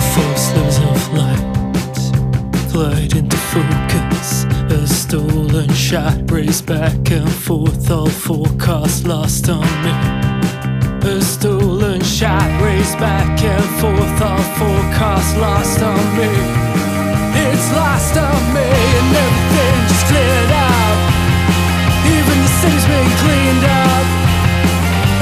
of 0.78 1.12
light, 1.14 2.72
into 3.16 3.36
focus. 3.36 4.44
A 4.68 4.86
stolen 4.86 5.72
shot 5.72 6.30
raised 6.30 6.66
back 6.66 7.05
lost 15.56 15.80
on 15.80 16.04
me. 16.18 16.28
It's 17.48 17.68
lost 17.72 18.14
on 18.16 18.42
me, 18.52 18.68
and 19.00 19.08
everything 19.24 19.76
just 19.88 20.04
cleared 20.04 20.52
out. 20.52 20.98
Even 22.12 22.36
the 22.44 22.52
city's 22.60 22.84
been 22.84 23.10
cleaned 23.24 23.64
up. 23.64 24.06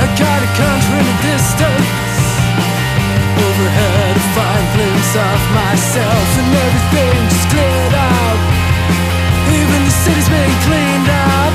I 0.03 0.07
got 0.19 0.39
a 0.43 0.51
country 0.59 0.99
in 0.99 1.07
the 1.07 1.19
distance. 1.31 2.19
Overhead, 3.47 4.15
a 4.19 4.27
fine 4.35 4.67
glimpse 4.75 5.15
of 5.15 5.41
myself, 5.55 6.27
and 6.41 6.51
everything 6.67 7.19
just 7.31 7.49
cleared 7.55 7.95
out. 7.95 8.39
Even 9.55 9.81
the 9.87 9.95
city's 10.03 10.29
been 10.35 10.55
cleaned 10.67 11.11
up. 11.39 11.55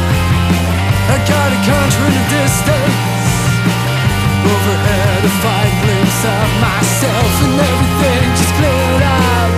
I 1.13 1.17
got 1.27 1.49
a 1.51 1.59
country 1.67 2.05
in 2.07 2.15
the 2.15 2.25
distance. 2.31 3.18
Overhead 4.45 5.25
a 5.25 5.33
fine 5.43 5.75
glimpse 5.83 6.21
of 6.25 6.47
myself 6.61 7.33
and 7.45 7.59
everything 7.59 8.25
just 8.39 8.53
cleared 8.55 9.03
out 9.03 9.51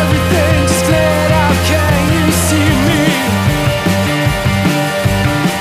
Everything 0.00 0.56
just 0.66 0.84
cleared 0.84 1.32
out, 1.42 1.56
can 1.70 2.00
you 2.16 2.26
see 2.46 2.70
me? 2.88 3.04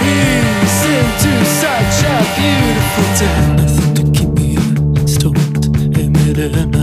He's 0.06 0.78
into 0.98 1.34
such 1.46 1.98
a 2.04 2.18
beautiful 2.38 3.08
day 3.20 3.42
Nothing 3.60 3.94
to 3.98 4.04
keep 4.18 4.32
me 4.40 4.58
up, 4.58 5.08
stopped 5.08 5.66
in. 5.68 6.14
midair 6.14 6.83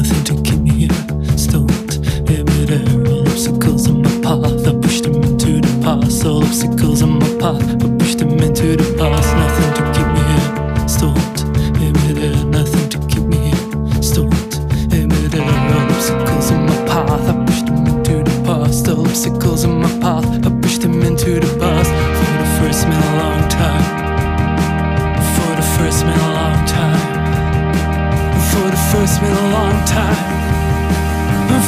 time. 29.87 30.17
time. 30.17 30.41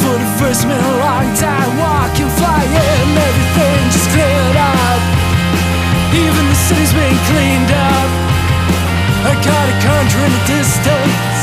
For 0.02 0.18
the 0.18 0.30
first 0.40 0.64
in 0.64 0.72
a 0.72 0.94
long 0.98 1.28
time, 1.36 1.70
walking, 1.78 2.26
flying, 2.40 2.72
everything 2.74 3.80
just 3.94 4.08
cleared 4.10 4.56
up. 4.56 5.00
Even 6.10 6.42
the 6.48 6.58
city's 6.58 6.92
been 6.92 7.18
cleaned 7.30 7.70
up. 7.70 8.10
I 9.30 9.32
got 9.46 9.64
a 9.68 9.76
country 9.78 10.22
in 10.26 10.32
the 10.32 10.44
distance. 10.58 11.40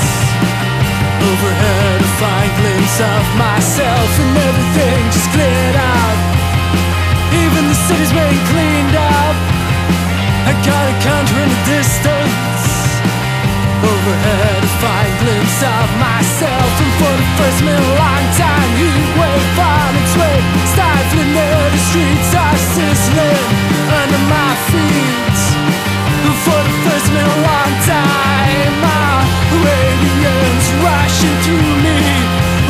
Overhead, 1.24 2.02
a 2.02 2.12
fine 2.20 2.52
glimpse 2.60 2.98
of 3.00 3.24
myself, 3.38 4.10
and 4.20 4.34
everything 4.50 5.00
just 5.14 5.30
cleared 5.32 5.78
up. 5.80 6.18
Even 7.32 7.64
the 7.70 7.80
city's 7.88 8.12
been 8.12 8.40
cleaned 8.52 8.96
up. 8.98 9.36
I 10.50 10.54
got 10.68 10.84
a 10.90 10.96
country 11.06 11.40
in 11.46 11.50
the 11.54 11.62
distance. 11.80 12.89
Overhead, 13.84 14.64
a 14.64 14.72
fine 14.84 15.16
glimpse 15.24 15.62
of 15.64 15.88
myself 16.04 16.72
And 16.84 16.94
for 17.00 17.14
the 17.16 17.28
first 17.40 17.62
in 17.64 17.70
a 17.72 17.90
long 17.96 18.26
time. 18.36 18.70
You 18.82 18.92
wave 19.16 19.48
found 19.56 19.96
its 20.04 20.16
way 20.20 20.38
Stifling 20.76 21.34
air, 21.38 21.64
the 21.72 21.82
streets 21.90 22.32
are 22.36 22.60
sizzling 22.76 23.48
Under 24.04 24.24
my 24.28 24.52
feet. 24.72 25.40
And 26.28 26.38
for 26.44 26.60
the 26.60 26.76
first 26.86 27.08
in 27.08 27.24
a 27.24 27.38
long 27.48 27.74
time 27.88 28.74
My 28.84 29.24
radiance 29.64 30.68
rushing 30.84 31.38
through 31.48 31.74
me. 31.86 32.00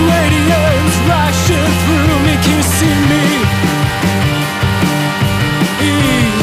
Radiance 0.06 0.96
rushing 1.10 1.72
through 1.84 2.18
me 2.28 2.34
Can 2.46 2.58
you 2.58 2.64
see 2.64 2.98
me? 3.12 3.26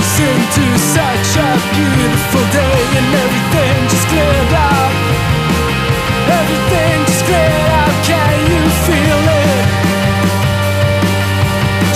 listen 0.07 0.39
to 0.55 0.67
such 0.79 1.31
a 1.35 1.51
beautiful 1.75 2.45
day 2.55 2.81
and 2.99 3.09
everything 3.27 3.79
just 3.91 4.07
cleared 4.07 4.55
up. 4.55 4.93
Everything 6.31 6.97
just 7.11 7.25
cleared 7.27 7.71
up. 7.83 7.95
Can 8.07 8.39
you 8.53 8.63
feel 8.87 9.23
it? 9.43 9.67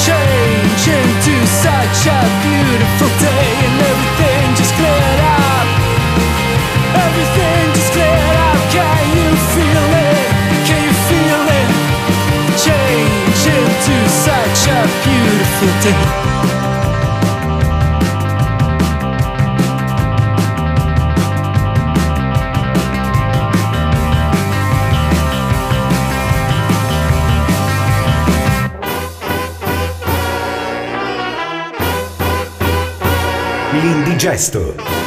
Change 0.06 0.82
into 0.98 1.34
such 1.62 2.00
a 2.11 2.20
beautiful 2.42 3.11
day 3.22 3.46
and 3.66 3.76
everything 3.90 4.44
just 4.58 4.74
cleared 4.74 5.22
up. 5.38 5.66
Everything 7.06 7.62
just 7.78 7.92
cleared 7.94 8.36
up. 8.48 8.58
Can 8.74 9.02
you 9.18 9.30
feel 9.54 9.86
it? 10.11 10.26
Can 10.66 10.80
you 10.82 10.94
feel 11.08 11.42
it? 11.62 11.68
Change 12.66 13.42
into 13.54 13.96
such 14.26 14.61
a 14.66 14.80
beautiful 15.06 15.70
day. 15.86 16.59
L'indigesto. 33.83 34.99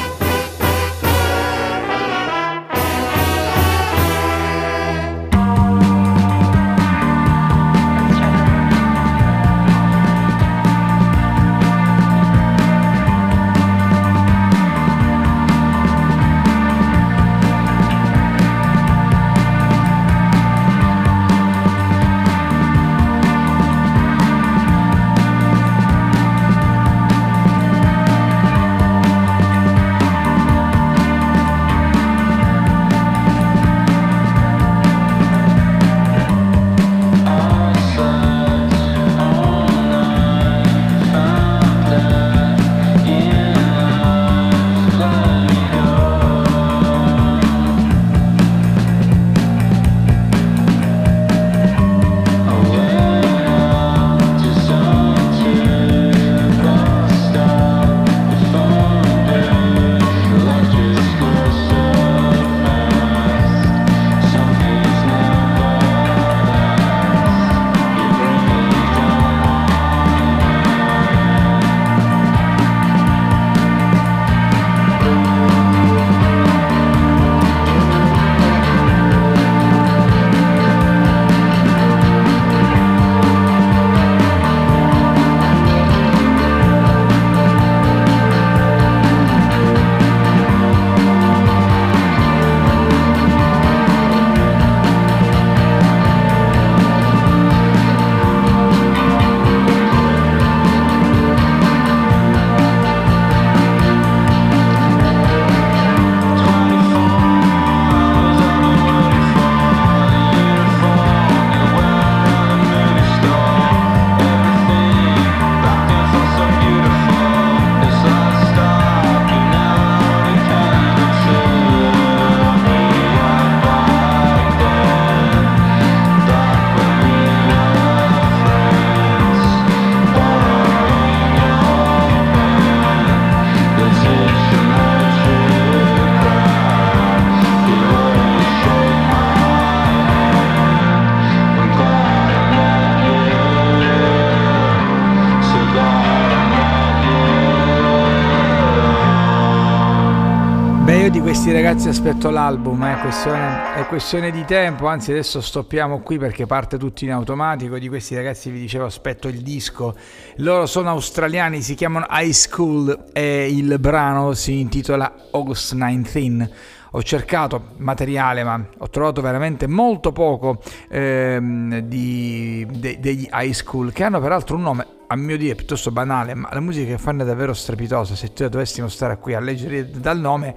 Ragazzi 151.74 151.90
aspetto 151.90 152.30
l'album, 152.30 152.86
è 152.86 153.00
questione, 153.00 153.74
è 153.74 153.88
questione 153.88 154.30
di 154.30 154.46
tempo, 154.46 154.86
anzi 154.86 155.10
adesso 155.10 155.42
stoppiamo 155.42 156.02
qui 156.02 156.20
perché 156.20 156.46
parte 156.46 156.78
tutto 156.78 157.04
in 157.04 157.12
automatico, 157.12 157.80
di 157.80 157.88
questi 157.88 158.14
ragazzi 158.14 158.52
vi 158.52 158.60
dicevo 158.60 158.86
aspetto 158.86 159.28
il 159.28 159.42
disco, 159.42 159.96
loro 160.36 160.68
sono 160.68 160.90
australiani, 160.90 161.64
si 161.64 161.74
chiamano 161.74 162.06
High 162.12 162.30
School 162.30 163.06
e 163.12 163.50
il 163.50 163.80
brano 163.80 164.34
si 164.34 164.60
intitola 164.60 165.12
August 165.32 165.74
19 165.74 166.52
ho 166.92 167.02
cercato 167.02 167.70
materiale 167.78 168.44
ma 168.44 168.64
ho 168.78 168.90
trovato 168.90 169.20
veramente 169.22 169.66
molto 169.66 170.12
poco 170.12 170.62
ehm, 170.90 171.80
di, 171.80 172.68
de, 172.70 173.00
degli 173.00 173.28
high 173.32 173.52
school 173.52 173.92
che 173.92 174.04
hanno 174.04 174.22
peraltro 174.22 174.58
un 174.58 174.62
nome 174.62 174.88
a 175.08 175.16
mio 175.16 175.36
dire 175.36 175.56
piuttosto 175.56 175.90
banale 175.90 176.36
ma 176.36 176.50
la 176.52 176.60
musica 176.60 176.92
che 176.92 177.00
fanno 177.00 177.24
è 177.24 177.26
davvero 177.26 177.54
strepitosa. 177.54 178.14
Se 178.14 178.32
tu 178.32 178.48
dovessimo 178.48 178.88
stare 178.90 179.18
qui 179.18 179.34
a 179.34 179.40
leggere 179.40 179.90
dal 179.90 180.20
nome 180.20 180.56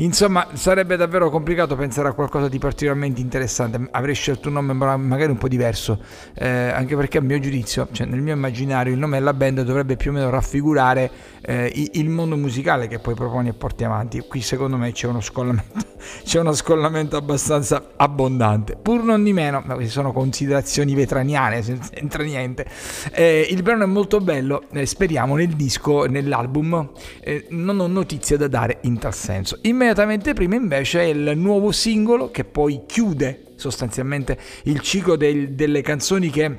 Insomma, 0.00 0.48
sarebbe 0.54 0.96
davvero 0.96 1.28
complicato 1.28 1.76
pensare 1.76 2.08
a 2.08 2.12
qualcosa 2.12 2.48
di 2.48 2.58
particolarmente 2.58 3.20
interessante. 3.20 3.88
Avrei 3.90 4.14
scelto 4.14 4.48
un 4.48 4.54
nome 4.54 4.72
magari 4.72 5.30
un 5.30 5.36
po' 5.36 5.48
diverso, 5.48 6.00
eh, 6.34 6.48
anche 6.48 6.96
perché 6.96 7.18
a 7.18 7.20
mio 7.20 7.38
giudizio, 7.38 7.86
cioè 7.92 8.06
nel 8.06 8.22
mio 8.22 8.32
immaginario, 8.32 8.94
il 8.94 8.98
nome 8.98 9.18
della 9.18 9.34
band 9.34 9.60
dovrebbe 9.60 9.96
più 9.96 10.10
o 10.10 10.14
meno 10.14 10.30
raffigurare 10.30 11.10
eh, 11.42 11.90
il 11.92 12.08
mondo 12.08 12.36
musicale 12.36 12.88
che 12.88 12.98
poi 12.98 13.14
proponi 13.14 13.50
e 13.50 13.52
porti 13.52 13.84
avanti. 13.84 14.20
Qui 14.20 14.40
secondo 14.40 14.78
me 14.78 14.90
c'è 14.92 15.06
uno 15.06 15.20
scollamento, 15.20 15.84
c'è 16.24 16.40
uno 16.40 16.54
scollamento 16.54 17.18
abbastanza 17.18 17.90
abbondante. 17.96 18.76
Pur 18.80 19.02
non 19.02 19.22
di 19.22 19.34
meno, 19.34 19.62
ma 19.66 19.74
queste 19.74 19.92
sono 19.92 20.12
considerazioni 20.12 20.94
vetraniane, 20.94 21.60
senza 21.62 21.90
entra 21.92 22.22
niente. 22.22 22.64
Eh, 23.12 23.46
il 23.50 23.62
brano 23.62 23.84
è 23.84 23.86
molto 23.86 24.18
bello, 24.20 24.62
eh, 24.72 24.86
speriamo 24.86 25.36
nel 25.36 25.48
disco, 25.48 26.06
nell'album, 26.06 26.88
eh, 27.20 27.46
non 27.50 27.78
ho 27.80 27.86
notizie 27.86 28.38
da 28.38 28.48
dare 28.48 28.78
in 28.82 28.98
tal 28.98 29.14
senso. 29.14 29.58
In 29.62 29.76
immediatamente 29.90 30.34
prima 30.34 30.54
invece 30.54 31.00
è 31.00 31.04
il 31.06 31.32
nuovo 31.36 31.72
singolo 31.72 32.30
che 32.30 32.44
poi 32.44 32.82
chiude 32.86 33.46
sostanzialmente 33.56 34.38
il 34.64 34.78
ciclo 34.80 35.16
del, 35.16 35.54
delle 35.54 35.82
canzoni 35.82 36.30
che 36.30 36.58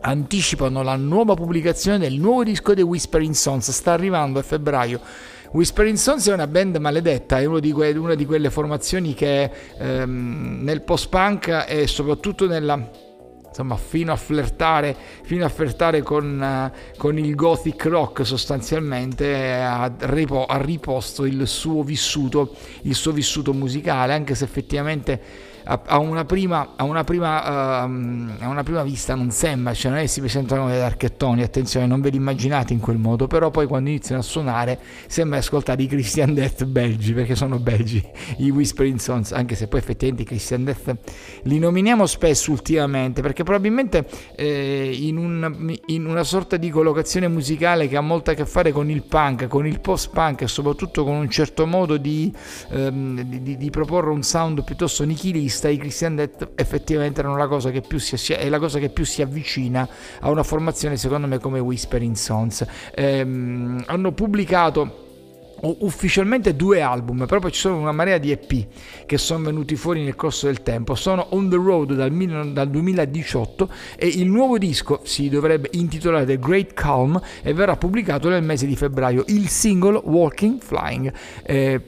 anticipano 0.00 0.82
la 0.82 0.96
nuova 0.96 1.34
pubblicazione 1.34 1.98
del 1.98 2.14
nuovo 2.14 2.42
disco 2.42 2.74
dei 2.74 2.82
Whispering 2.82 3.34
Sons. 3.34 3.70
Sta 3.70 3.92
arrivando 3.92 4.40
a 4.40 4.42
febbraio. 4.42 5.00
Whispering 5.52 5.96
Sons 5.96 6.26
è 6.28 6.32
una 6.32 6.48
band 6.48 6.76
maledetta, 6.76 7.38
è 7.38 7.44
una 7.44 7.60
di, 7.60 7.70
que- 7.70 7.92
una 7.92 8.14
di 8.14 8.26
quelle 8.26 8.50
formazioni 8.50 9.14
che 9.14 9.48
ehm, 9.78 10.58
nel 10.62 10.82
post-punk 10.82 11.66
e 11.68 11.86
soprattutto 11.86 12.48
nella 12.48 12.90
insomma, 13.56 13.76
fino 13.76 14.12
a 14.12 14.16
flirtare, 14.16 14.94
fino 15.22 15.44
a 15.46 15.48
flirtare 15.48 16.02
con, 16.02 16.70
uh, 16.72 16.98
con, 16.98 17.18
il 17.18 17.34
gothic 17.34 17.86
rock 17.86 18.26
sostanzialmente 18.26 19.54
ha, 19.54 19.90
ripo, 20.00 20.44
ha 20.44 20.58
riposto 20.58 21.24
il 21.24 21.46
suo 21.46 21.82
vissuto, 21.82 22.54
il 22.82 22.94
suo 22.94 23.12
vissuto 23.12 23.54
musicale, 23.54 24.12
anche 24.12 24.34
se 24.34 24.44
effettivamente 24.44 25.20
a, 25.68 25.98
una, 25.98 26.24
prima, 26.24 26.74
a, 26.76 26.84
una, 26.84 27.02
prima, 27.02 27.84
uh, 27.84 27.88
a 28.38 28.48
una 28.48 28.62
prima 28.62 28.82
vista 28.82 29.14
non 29.14 29.30
sembra, 29.30 29.74
cioè 29.74 29.90
non 29.90 30.00
è 30.00 30.02
che 30.02 30.08
si 30.08 30.20
presentano 30.20 30.62
come 30.62 30.80
archettoni, 30.80 31.42
attenzione, 31.42 31.86
non 31.86 32.00
ve 32.00 32.10
li 32.10 32.16
immaginate 32.16 32.72
in 32.72 32.80
quel 32.80 32.98
modo, 32.98 33.26
però 33.26 33.50
poi 33.50 33.66
quando 33.66 33.90
iniziano 33.90 34.20
a 34.20 34.24
suonare 34.24 34.78
sembra 35.06 35.38
ascoltare 35.38 35.82
i 35.82 35.86
Christian 35.86 36.34
Death 36.34 36.64
belgi, 36.64 37.12
perché 37.12 37.34
sono 37.34 37.58
belgi 37.58 38.02
i 38.38 38.50
Whispering 38.50 38.98
Sons, 38.98 39.32
anche 39.32 39.56
se 39.56 39.66
poi 39.66 39.80
effettivamente 39.80 40.22
i 40.22 40.26
Christian 40.26 40.64
Death 40.64 40.96
li 41.42 41.58
nominiamo 41.58 42.06
spesso 42.06 42.52
ultimamente, 42.52 43.20
perché 43.20 43.42
probabilmente 43.42 44.06
eh, 44.36 44.96
in, 45.00 45.16
un, 45.16 45.74
in 45.86 46.06
una 46.06 46.22
sorta 46.22 46.56
di 46.56 46.70
collocazione 46.70 47.26
musicale 47.28 47.88
che 47.88 47.96
ha 47.96 48.00
molto 48.00 48.30
a 48.30 48.34
che 48.34 48.46
fare 48.46 48.70
con 48.70 48.88
il 48.88 49.02
punk, 49.02 49.48
con 49.48 49.66
il 49.66 49.80
post-punk 49.80 50.42
e 50.42 50.48
soprattutto 50.48 51.02
con 51.02 51.14
un 51.14 51.28
certo 51.28 51.66
modo 51.66 51.96
di, 51.96 52.32
ehm, 52.70 53.20
di, 53.22 53.56
di 53.56 53.70
proporre 53.70 54.10
un 54.10 54.22
sound 54.22 54.62
piuttosto 54.62 55.04
nichilista, 55.04 55.54
vista 55.56 55.68
i 55.68 55.78
Christian 55.78 56.16
Death 56.16 56.50
effettivamente 56.54 57.20
erano 57.20 57.36
la 57.36 57.48
cosa 57.48 57.70
che 57.70 57.80
più 57.80 57.98
si, 57.98 58.32
è 58.34 58.48
la 58.48 58.58
cosa 58.58 58.78
che 58.78 58.90
più 58.90 59.04
si 59.04 59.22
avvicina 59.22 59.88
a 60.20 60.30
una 60.30 60.42
formazione 60.42 60.98
secondo 60.98 61.26
me 61.26 61.38
come 61.38 61.58
Whispering 61.58 62.14
Sons. 62.14 62.64
Ehm, 62.94 63.82
hanno 63.86 64.12
pubblicato 64.12 65.04
ufficialmente 65.58 66.54
due 66.54 66.82
album, 66.82 67.24
però 67.24 67.40
poi 67.40 67.50
ci 67.50 67.60
sono 67.60 67.78
una 67.78 67.92
marea 67.92 68.18
di 68.18 68.30
EP 68.30 68.66
che 69.06 69.16
sono 69.16 69.44
venuti 69.44 69.74
fuori 69.74 70.04
nel 70.04 70.14
corso 70.14 70.46
del 70.46 70.62
tempo. 70.62 70.94
Sono 70.94 71.28
On 71.30 71.48
the 71.48 71.56
Road 71.56 71.94
dal, 71.94 72.12
dal 72.52 72.68
2018 72.68 73.70
e 73.96 74.06
il 74.06 74.28
nuovo 74.28 74.58
disco 74.58 75.00
si 75.04 75.30
dovrebbe 75.30 75.70
intitolare 75.72 76.26
The 76.26 76.38
Great 76.38 76.74
Calm 76.74 77.18
e 77.42 77.54
verrà 77.54 77.76
pubblicato 77.76 78.28
nel 78.28 78.42
mese 78.42 78.66
di 78.66 78.76
febbraio. 78.76 79.24
Il 79.28 79.48
singolo 79.48 80.02
Walking 80.04 80.60
Flying. 80.60 81.12
Eh, 81.42 81.80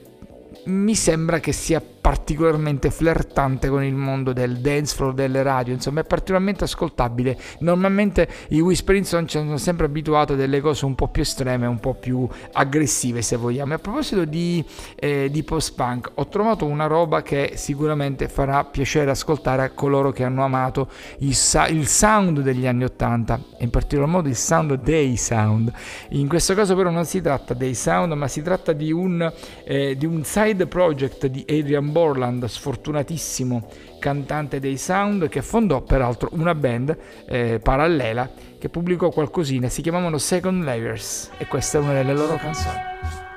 mi 0.64 0.94
sembra 0.94 1.40
che 1.40 1.52
sia 1.52 1.82
particolarmente 2.00 2.90
flirtante 2.90 3.68
con 3.68 3.82
il 3.84 3.94
mondo 3.94 4.32
del 4.32 4.58
dance 4.58 4.94
floor, 4.94 5.14
delle 5.14 5.42
radio, 5.42 5.74
insomma 5.74 6.00
è 6.00 6.04
particolarmente 6.04 6.64
ascoltabile. 6.64 7.38
Normalmente 7.60 8.28
i 8.48 8.60
Whispering 8.60 9.04
Song 9.04 9.26
ci 9.26 9.38
hanno 9.38 9.56
sempre 9.56 9.86
abituato 9.86 10.32
a 10.32 10.36
delle 10.36 10.60
cose 10.60 10.84
un 10.84 10.94
po' 10.94 11.08
più 11.08 11.22
estreme, 11.22 11.66
un 11.66 11.80
po' 11.80 11.94
più 11.94 12.26
aggressive 12.52 13.22
se 13.22 13.36
vogliamo. 13.36 13.72
E 13.72 13.76
a 13.76 13.78
proposito 13.78 14.24
di, 14.24 14.64
eh, 14.96 15.28
di 15.30 15.42
post-punk, 15.42 16.12
ho 16.14 16.26
trovato 16.28 16.64
una 16.64 16.86
roba 16.86 17.22
che 17.22 17.52
sicuramente 17.56 18.28
farà 18.28 18.64
piacere 18.64 19.10
ascoltare 19.10 19.62
a 19.62 19.70
coloro 19.70 20.10
che 20.10 20.24
hanno 20.24 20.44
amato 20.44 20.88
il, 21.18 21.36
il 21.70 21.86
sound 21.86 22.40
degli 22.40 22.66
anni 22.66 22.84
80, 22.84 23.40
in 23.58 23.70
particolar 23.70 24.08
modo 24.08 24.28
il 24.28 24.36
sound 24.36 24.80
dei 24.80 25.16
sound. 25.16 25.72
In 26.10 26.28
questo 26.28 26.54
caso 26.54 26.74
però 26.74 26.90
non 26.90 27.04
si 27.04 27.20
tratta 27.20 27.54
dei 27.54 27.74
sound, 27.74 28.12
ma 28.12 28.28
si 28.28 28.42
tratta 28.42 28.72
di 28.72 28.92
un, 28.92 29.30
eh, 29.64 29.96
di 29.96 30.06
un 30.06 30.24
side 30.24 30.66
project 30.66 31.26
di 31.26 31.44
Adrian 31.48 31.92
Borland, 31.98 32.44
sfortunatissimo 32.44 33.66
cantante 33.98 34.60
dei 34.60 34.76
Sound, 34.76 35.28
che 35.28 35.42
fondò 35.42 35.80
peraltro 35.80 36.28
una 36.34 36.54
band 36.54 36.96
eh, 37.26 37.58
parallela 37.60 38.30
che 38.56 38.68
pubblicò 38.68 39.10
qualcosina, 39.10 39.68
si 39.68 39.82
chiamavano 39.82 40.16
Second 40.16 40.62
Layers 40.62 41.30
e 41.38 41.48
questa 41.48 41.78
è 41.78 41.80
una 41.80 41.94
delle 41.94 42.14
loro 42.14 42.36
canzoni. 42.36 43.27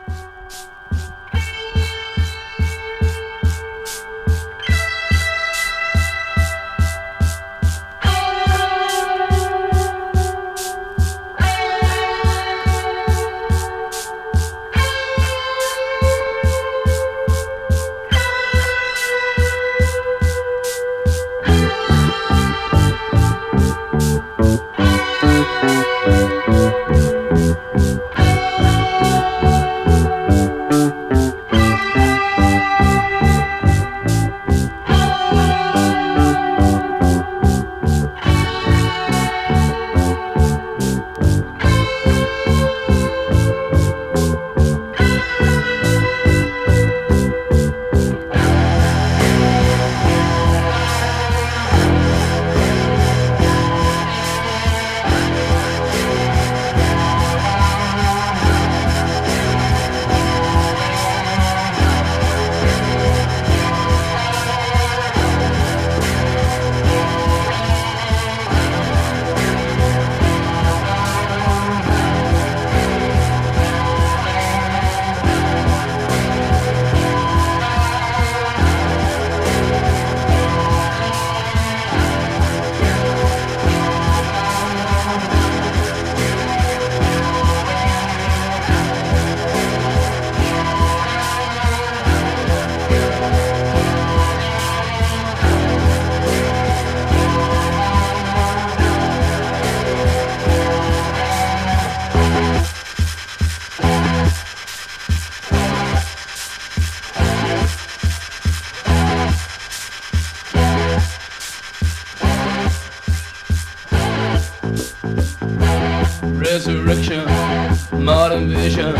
Modern 117.94 118.50
vision, 118.50 118.94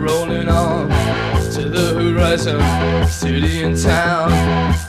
rolling 0.00 0.48
on 0.48 0.88
to 1.50 1.68
the 1.68 1.92
horizon, 1.98 2.60
city 3.08 3.64
and 3.64 3.76
town, 3.76 4.30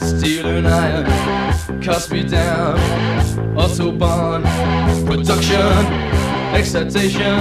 steel 0.00 0.46
and 0.46 0.68
iron, 0.68 1.04
cuts 1.82 2.08
me 2.12 2.22
down, 2.22 2.76
autobahn, 3.56 4.44
production, 5.04 5.84
excitation, 6.54 7.40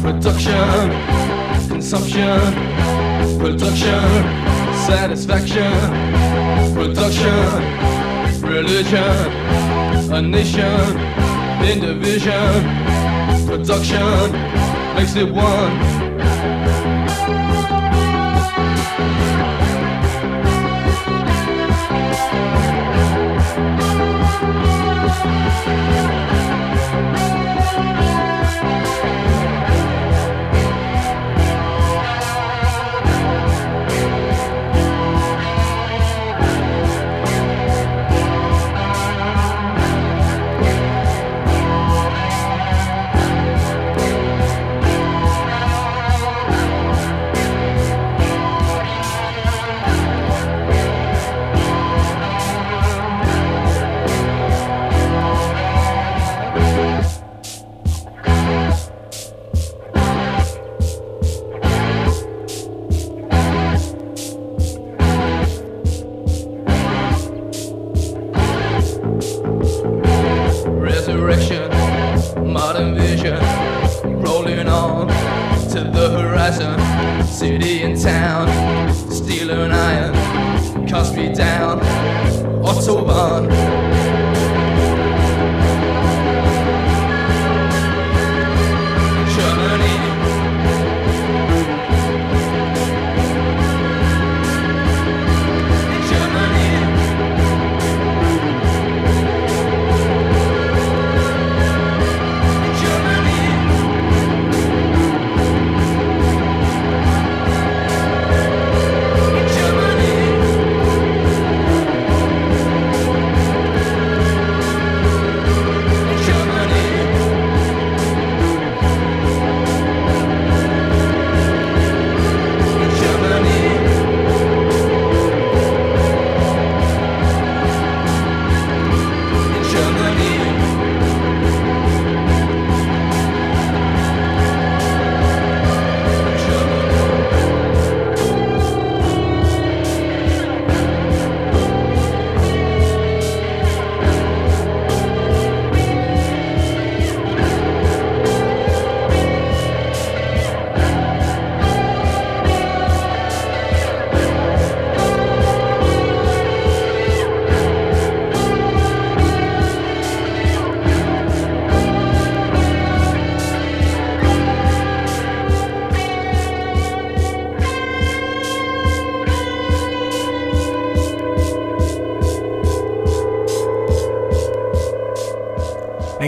production, 0.00 0.88
consumption, 1.68 2.40
production, 3.38 4.08
satisfaction, 4.88 5.72
production, 6.72 7.60
religion, 8.40 9.30
a 10.10 10.22
nation, 10.22 10.98
in 11.68 11.80
division, 11.80 12.91
production 13.58 14.32
makes 14.94 15.14
it 15.14 15.30
one. 15.30 16.01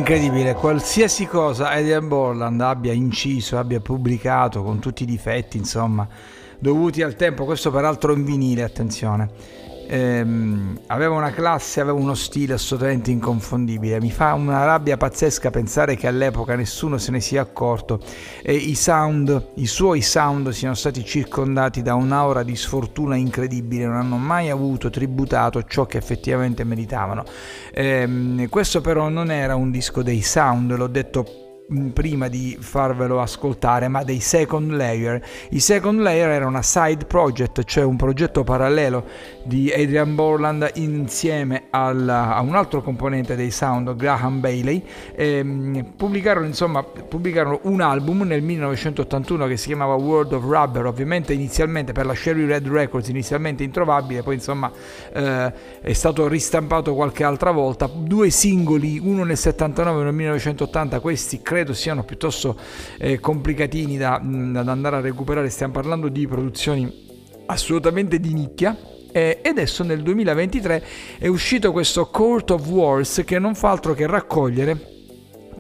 Incredibile, 0.05 0.53
qualsiasi 0.53 1.27
cosa 1.27 1.71
Adrian 1.71 2.07
Borland 2.09 2.61
abbia 2.61 2.93
inciso, 2.93 3.57
abbia 3.57 3.81
pubblicato 3.81 4.63
con 4.63 4.79
tutti 4.79 5.05
i 5.05 5.07
difetti, 5.07 5.57
insomma, 5.57 6.07
dovuti 6.59 7.01
al 7.01 7.17
tempo, 7.17 7.47
questo 7.47 7.71
peraltro 7.71 8.13
in 8.13 8.23
vinile, 8.23 8.65
attenzione. 8.65 9.31
Ehm, 9.95 10.77
aveva 10.89 11.15
una 11.15 11.31
classe, 11.31 11.81
aveva 11.81 11.97
uno 11.97 12.15
stile 12.15 12.55
assolutamente 12.55 13.13
inconfondibile. 13.13 14.01
Mi 14.01 14.11
fa 14.11 14.35
una 14.35 14.65
rabbia 14.65 14.97
pazzesca 14.97 15.51
pensare 15.51 15.95
che 15.95 16.09
all'epoca 16.09 16.57
nessuno 16.57 16.99
se 16.99 17.13
ne 17.13 17.21
sia 17.21 17.41
accorto 17.41 18.01
e 18.43 18.55
i 18.55 18.75
sound, 18.75 19.51
i 19.55 19.67
suoi 19.67 20.03
sound 20.03 20.49
siano 20.49 20.75
stati 20.75 21.05
circondati 21.05 21.81
da 21.81 21.95
un'aura 21.95 22.43
di 22.43 22.57
sfortuna 22.57 23.15
incredibile, 23.15 23.87
non 23.87 23.95
hanno 23.95 24.17
mai 24.17 24.51
avuto 24.51 24.91
tributato 24.91 25.63
ciò 25.63 25.87
che 25.87 25.99
effettivamente 25.99 26.65
meritavano. 26.65 27.23
Ehm, 27.73 28.49
questo 28.49 28.81
però 28.81 29.09
non 29.09 29.31
era 29.31 29.55
un 29.55 29.71
disco 29.71 30.03
dei 30.03 30.23
sound, 30.23 30.75
l'ho 30.75 30.89
detto 30.89 31.44
prima 31.93 32.29
di 32.29 32.57
farvelo 32.61 33.21
ascoltare, 33.21 33.89
ma 33.89 34.05
dei 34.05 34.21
Second 34.21 34.73
Layer. 34.73 35.23
I 35.51 35.61
Second 35.61 36.01
Layer 36.01 36.29
era 36.29 36.47
una 36.47 36.63
side 36.63 37.07
project, 37.07 37.65
cioè 37.65 37.85
un 37.85 37.97
progetto 37.97 38.45
parallelo 38.45 39.05
di 39.45 39.73
Adrian 39.73 40.15
Borland 40.15 40.71
insieme 40.75 41.65
al- 41.71 42.09
a 42.09 42.41
un 42.41 42.55
altro 42.55 42.83
componente 42.83 43.35
dei 43.35 43.51
Sound, 43.51 43.97
Graham 43.97 44.41
Bailey. 44.41 44.85
Ehm, 45.17 45.93
pubblicarono, 45.97 46.47
insomma, 46.47 46.83
pubblicarono 46.83 47.61
un 47.63 47.81
album 47.81 48.23
nel 48.23 48.43
1981 48.43 49.47
che 49.47 49.57
si 49.57 49.69
chiamava 49.69 49.95
World 49.95 50.33
of 50.33 50.45
Rubber, 50.45 50.85
ovviamente 50.85 51.33
inizialmente 51.33 51.93
per 51.93 52.05
la 52.05 52.15
Sherry 52.15 52.45
Red 52.45 52.69
Records, 52.69 53.09
inizialmente 53.09 53.63
introvabile, 53.63 54.23
poi 54.23 54.35
insomma 54.35 54.71
eh, 55.13 55.53
è 55.81 55.93
stato 55.93 56.29
ristampato 56.29 56.95
qualche 56.95 57.25
altra 57.25 57.51
volta. 57.53 57.89
Due 57.93 58.29
singoli, 58.29 59.01
uno 59.03 59.25
nel 59.25 59.39
79 59.39 59.91
e 59.91 60.01
uno 60.01 60.05
nel 60.05 60.15
1980, 60.15 61.01
questi 61.01 61.41
credo 61.55 61.73
siano 61.73 62.03
piuttosto 62.03 62.59
eh, 62.99 63.21
complicatini 63.21 63.97
da, 63.97 64.21
da 64.21 64.73
andare 64.73 64.97
a 64.97 65.01
recuperare, 65.01 65.49
stiamo 65.51 65.73
parlando 65.73 66.09
di 66.09 66.27
produzioni 66.27 66.93
assolutamente 67.47 68.19
di 68.19 68.33
nicchia. 68.33 68.77
E 69.13 69.41
adesso 69.45 69.85
nel 69.85 70.03
2023 70.03 70.85
è 71.21 71.29
uscito 71.29 71.71
questo 71.71 72.07
Court 72.07 72.51
of 72.51 72.67
Wars 72.67 73.23
che 73.25 73.39
non 73.39 73.55
fa 73.55 73.71
altro 73.71 73.95
che 73.95 74.09
raccogliere 74.09 74.94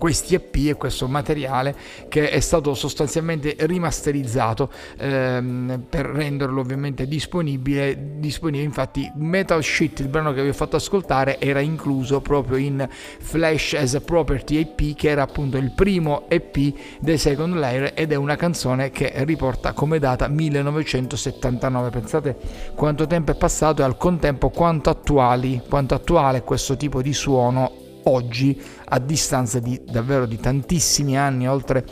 questi 0.04 0.34
EP 0.34 0.54
e 0.56 0.74
questo 0.74 1.08
materiale 1.08 1.74
che 2.10 2.28
è 2.28 2.40
stato 2.40 2.74
sostanzialmente 2.74 3.56
rimasterizzato 3.60 4.70
ehm, 4.98 5.86
per 5.88 6.04
renderlo 6.04 6.60
ovviamente 6.60 7.06
disponibile, 7.06 8.18
disponibile. 8.18 8.64
Infatti 8.64 9.10
Metal 9.14 9.64
Shit 9.64 10.00
il 10.00 10.08
brano 10.08 10.34
che 10.34 10.42
vi 10.42 10.50
ho 10.50 10.52
fatto 10.52 10.76
ascoltare 10.76 11.40
era 11.40 11.60
incluso 11.60 12.20
proprio 12.20 12.58
in 12.58 12.86
Flash 12.90 13.72
as 13.78 13.94
a 13.94 14.02
Property 14.02 14.58
EP 14.58 14.94
che 14.94 15.08
era 15.08 15.22
appunto 15.22 15.56
il 15.56 15.70
primo 15.70 16.28
EP 16.28 16.74
dei 17.00 17.16
Second 17.16 17.54
Layer 17.54 17.92
ed 17.94 18.12
è 18.12 18.16
una 18.16 18.36
canzone 18.36 18.90
che 18.90 19.10
riporta 19.24 19.72
come 19.72 19.98
data 19.98 20.28
1979 20.28 21.88
pensate 21.88 22.36
quanto 22.74 23.06
tempo 23.06 23.30
è 23.30 23.36
passato 23.36 23.80
e 23.80 23.86
al 23.86 23.96
contempo 23.96 24.50
quanto 24.50 24.90
attuali 24.90 25.62
quanto 25.66 25.94
attuale 25.94 26.42
questo 26.42 26.76
tipo 26.76 27.00
di 27.00 27.14
suono 27.14 27.80
oggi 28.04 28.60
a 28.94 28.98
distanza 29.00 29.58
di 29.58 29.80
davvero 29.84 30.24
di 30.24 30.38
tantissimi 30.38 31.18
anni 31.18 31.48
oltre 31.48 31.84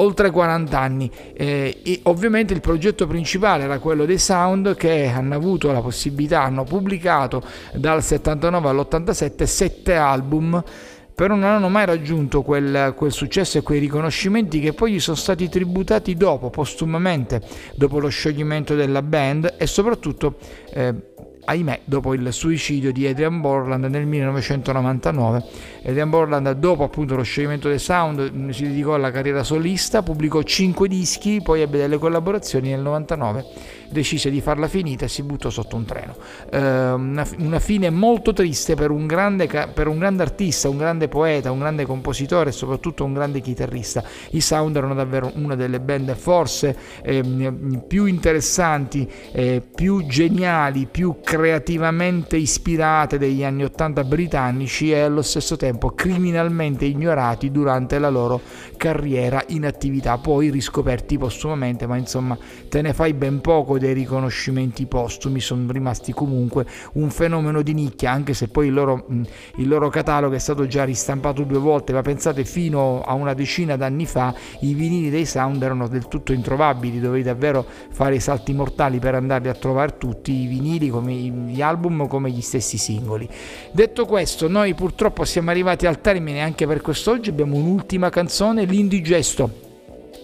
oltre 0.00 0.30
40 0.30 0.78
anni. 0.78 1.10
Eh, 1.34 2.00
ovviamente 2.04 2.54
il 2.54 2.60
progetto 2.60 3.06
principale 3.06 3.64
era 3.64 3.80
quello 3.80 4.04
dei 4.04 4.18
Sound 4.18 4.76
che 4.76 5.06
hanno 5.06 5.34
avuto 5.34 5.72
la 5.72 5.80
possibilità, 5.80 6.42
hanno 6.42 6.64
pubblicato 6.64 7.42
dal 7.74 8.02
79 8.02 8.68
all'87 8.68 9.42
sette 9.44 9.96
album 9.96 10.62
però 11.18 11.34
non 11.34 11.46
hanno 11.46 11.68
mai 11.68 11.84
raggiunto 11.84 12.42
quel, 12.42 12.92
quel, 12.94 13.10
successo 13.10 13.58
e 13.58 13.62
quei 13.62 13.80
riconoscimenti 13.80 14.60
che 14.60 14.72
poi 14.72 14.92
gli 14.92 15.00
sono 15.00 15.16
stati 15.16 15.48
tributati 15.48 16.14
dopo, 16.14 16.48
postumamente, 16.48 17.42
dopo 17.74 17.98
lo 17.98 18.06
scioglimento 18.06 18.76
della 18.76 19.02
band 19.02 19.56
e 19.58 19.66
soprattutto 19.66 20.36
eh, 20.72 20.94
ahimè, 21.48 21.80
dopo 21.84 22.12
il 22.12 22.30
suicidio 22.30 22.92
di 22.92 23.06
Adrian 23.06 23.40
Borland 23.40 23.84
nel 23.86 24.04
1999. 24.04 25.44
Adrian 25.84 26.10
Borland, 26.10 26.50
dopo 26.52 26.84
appunto 26.84 27.16
lo 27.16 27.22
scioglimento 27.22 27.68
dei 27.68 27.78
Sound, 27.78 28.50
si 28.50 28.64
dedicò 28.64 28.94
alla 28.94 29.10
carriera 29.10 29.42
solista, 29.42 30.02
pubblicò 30.02 30.42
5 30.42 30.86
dischi, 30.88 31.40
poi 31.42 31.62
ebbe 31.62 31.78
delle 31.78 31.96
collaborazioni 31.96 32.68
nel 32.68 32.80
99 32.80 33.76
decise 33.90 34.30
di 34.30 34.40
farla 34.40 34.68
finita 34.68 35.06
e 35.06 35.08
si 35.08 35.22
buttò 35.22 35.50
sotto 35.50 35.76
un 35.76 35.84
treno. 35.84 36.16
Eh, 36.50 36.92
una, 36.92 37.58
fine 37.58 37.90
molto 37.90 38.32
triste 38.32 38.74
per 38.74 38.90
un, 38.90 39.06
grande, 39.06 39.46
per 39.46 39.88
un 39.88 39.98
grande 39.98 40.22
artista, 40.22 40.68
un 40.68 40.76
grande 40.76 41.08
poeta, 41.08 41.50
un 41.50 41.58
grande 41.58 41.86
compositore 41.86 42.50
e 42.50 42.52
soprattutto 42.52 43.04
un 43.04 43.14
grande 43.14 43.40
chitarrista. 43.40 44.02
I 44.30 44.40
Sound 44.40 44.76
erano 44.76 44.94
davvero 44.94 45.32
una 45.34 45.54
delle 45.54 45.80
band 45.80 46.14
forse 46.14 46.76
eh, 47.02 47.22
più 47.86 48.04
interessanti, 48.04 49.10
eh, 49.32 49.62
più 49.74 50.06
geniali, 50.06 50.86
più 50.90 51.16
creativamente 51.38 52.36
ispirate 52.36 53.16
degli 53.16 53.44
anni 53.44 53.62
80 53.62 54.02
britannici 54.02 54.90
e 54.90 54.98
allo 54.98 55.22
stesso 55.22 55.54
tempo 55.54 55.90
criminalmente 55.90 56.84
ignorati 56.84 57.52
durante 57.52 58.00
la 58.00 58.08
loro 58.08 58.40
carriera 58.76 59.44
in 59.50 59.64
attività, 59.64 60.18
poi 60.18 60.50
riscoperti 60.50 61.16
postumamente, 61.16 61.86
ma 61.86 61.96
insomma 61.96 62.36
te 62.68 62.82
ne 62.82 62.92
fai 62.92 63.14
ben 63.14 63.40
poco 63.40 63.78
dei 63.78 63.92
riconoscimenti 63.92 64.86
postumi 64.86 65.38
sono 65.38 65.70
rimasti 65.70 66.12
comunque 66.12 66.66
un 66.94 67.08
fenomeno 67.08 67.62
di 67.62 67.72
nicchia, 67.72 68.10
anche 68.10 68.34
se 68.34 68.48
poi 68.48 68.66
il 68.66 68.72
loro, 68.72 69.06
il 69.58 69.68
loro 69.68 69.90
catalogo 69.90 70.34
è 70.34 70.40
stato 70.40 70.66
già 70.66 70.82
ristampato 70.82 71.44
due 71.44 71.58
volte, 71.58 71.92
ma 71.92 72.02
pensate 72.02 72.44
fino 72.44 73.00
a 73.02 73.12
una 73.12 73.34
decina 73.34 73.76
d'anni 73.76 74.06
fa 74.06 74.34
i 74.62 74.74
vinili 74.74 75.08
dei 75.08 75.24
sound 75.24 75.62
erano 75.62 75.86
del 75.86 76.08
tutto 76.08 76.32
introvabili, 76.32 76.98
dovevi 76.98 77.22
davvero 77.22 77.64
fare 77.90 78.16
i 78.16 78.20
salti 78.20 78.52
mortali 78.52 78.98
per 78.98 79.14
andarli 79.14 79.48
a 79.48 79.54
trovare 79.54 79.98
tutti, 79.98 80.32
i 80.32 80.46
vinili 80.46 80.88
come 80.88 81.26
gli 81.30 81.62
album 81.62 82.06
come 82.06 82.30
gli 82.30 82.40
stessi 82.40 82.78
singoli. 82.78 83.28
Detto 83.72 84.06
questo, 84.06 84.48
noi 84.48 84.74
purtroppo 84.74 85.24
siamo 85.24 85.50
arrivati 85.50 85.86
al 85.86 86.00
termine 86.00 86.40
anche 86.40 86.66
per 86.66 86.80
quest'oggi, 86.80 87.30
abbiamo 87.30 87.56
un'ultima 87.56 88.10
canzone, 88.10 88.64
l'Indigesto 88.64 89.66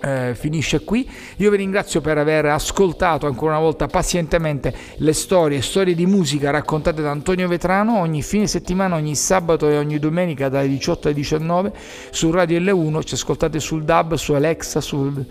eh, 0.05 0.35
finisce 0.35 0.85
qui. 0.85 1.09
Io 1.37 1.51
vi 1.51 1.57
ringrazio 1.57 2.01
per 2.01 2.19
aver 2.19 2.47
ascoltato 2.47 3.27
ancora 3.27 3.53
una 3.53 3.61
volta 3.61 3.87
pazientemente 3.87 4.75
le 4.97 5.13
storie, 5.15 5.63
storie 5.63 5.95
di 5.95 6.07
musica 6.07 6.51
raccontate 6.51 7.01
da 7.01 7.11
Antonio 7.11 7.49
Vetrano 7.49 7.99
ogni 7.99 8.23
fine 8.23 8.47
settimana, 8.47 8.97
ogni 8.97 9.15
sabato 9.15 9.69
e 9.69 9.79
ogni 9.79 9.99
domenica 9.99 10.49
dalle 10.49 10.69
18 10.69 11.09
alle 11.09 11.17
19 11.17 11.73
su 12.11 12.31
Radio 12.31 12.61
L1. 12.61 13.05
Ci 13.05 13.15
ascoltate 13.15 13.59
sul 13.61 13.85
DAB, 13.85 14.15
su 14.15 14.35
Alexa, 14.35 14.81
sul 14.81 15.25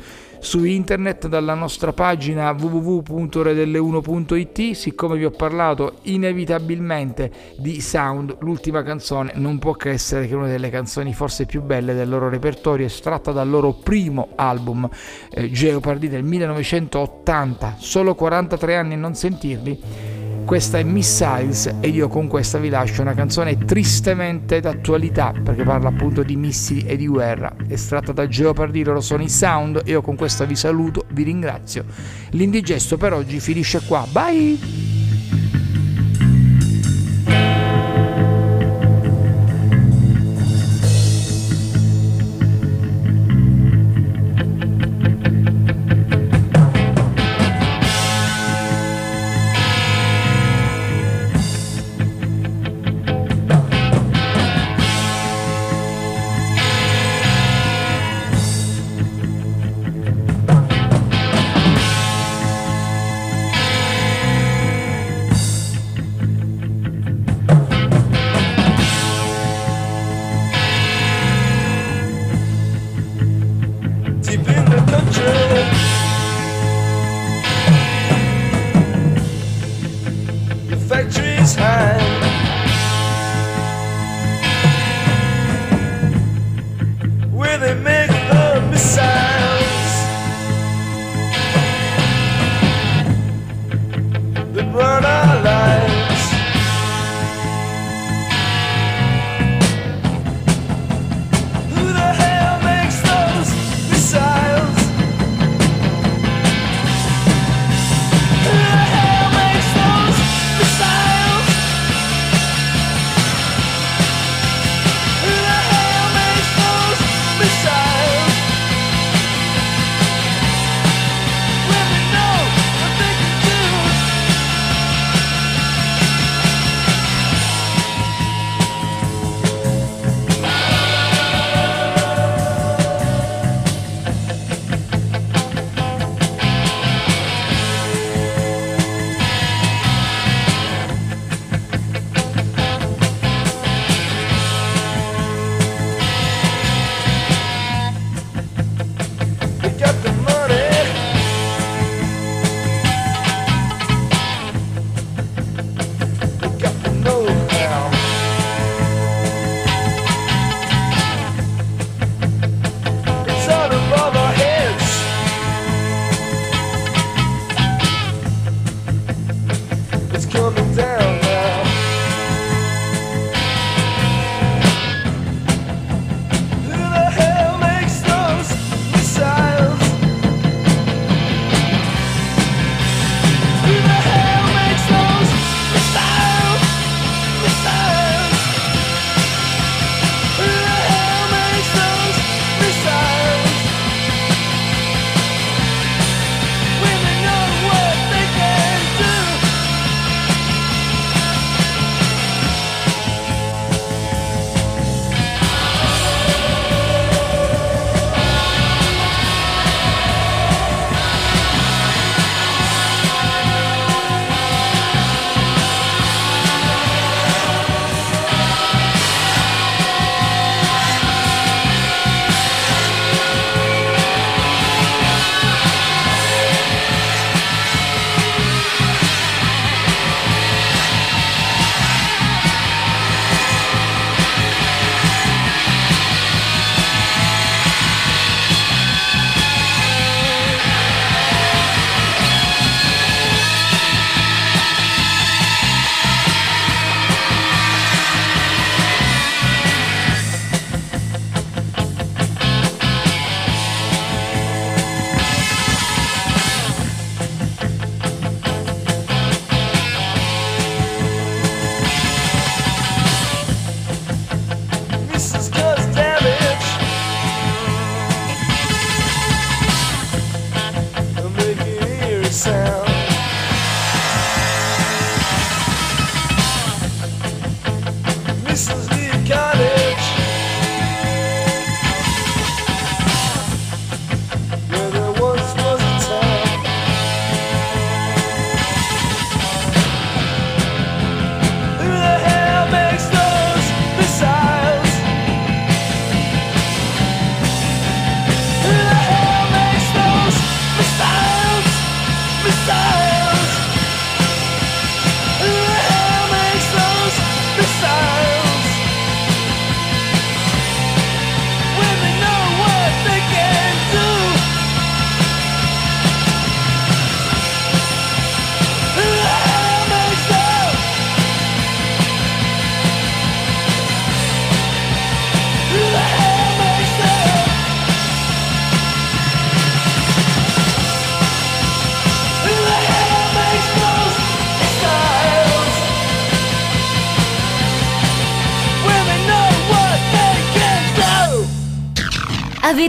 su 0.43 0.63
internet 0.65 1.27
dalla 1.27 1.53
nostra 1.53 1.93
pagina 1.93 2.51
www.redelle1.it. 2.51 4.73
Siccome 4.73 5.15
vi 5.17 5.23
ho 5.23 5.31
parlato 5.31 5.99
inevitabilmente 6.03 7.31
di 7.57 7.79
Sound, 7.79 8.35
l'ultima 8.41 8.83
canzone 8.83 9.31
non 9.35 9.57
può 9.57 9.71
che 9.73 9.91
essere 9.91 10.27
che 10.27 10.35
una 10.35 10.47
delle 10.47 10.69
canzoni 10.69 11.13
forse 11.13 11.45
più 11.45 11.61
belle 11.61 11.93
del 11.93 12.09
loro 12.09 12.27
repertorio, 12.27 12.85
estratta 12.85 13.31
dal 13.31 13.49
loro 13.49 13.71
primo 13.71 14.31
album 14.35 14.89
eh, 15.31 15.49
Geopardy 15.49 16.09
del 16.09 16.23
1980, 16.23 17.75
solo 17.79 18.13
43 18.13 18.75
anni 18.75 18.95
a 18.95 18.97
non 18.97 19.15
sentirli 19.15 20.23
questa 20.45 20.77
è 20.77 20.83
Missiles 20.83 21.73
e 21.79 21.87
io 21.87 22.09
con 22.09 22.27
questa 22.27 22.57
vi 22.57 22.67
lascio 22.67 23.01
una 23.01 23.13
canzone 23.13 23.57
tristemente 23.57 24.59
d'attualità 24.59 25.33
perché 25.41 25.63
parla 25.63 25.87
appunto 25.87 26.21
di 26.21 26.35
missili 26.35 26.85
e 26.85 26.97
di 26.97 27.07
guerra. 27.07 27.55
Estratta 27.69 28.11
da 28.11 28.27
Jeopardy, 28.27 28.83
loro 28.83 28.99
sono 28.99 29.23
i 29.23 29.29
sound. 29.29 29.81
Io 29.85 30.01
con 30.01 30.17
questa 30.33 30.45
vi 30.45 30.55
saluto, 30.55 31.05
vi 31.09 31.21
ringrazio. 31.21 31.85
L'indigesto 32.31 32.97
per 32.97 33.13
oggi 33.13 33.39
finisce 33.39 33.81
qua. 33.85 34.07
Bye! 34.11 34.92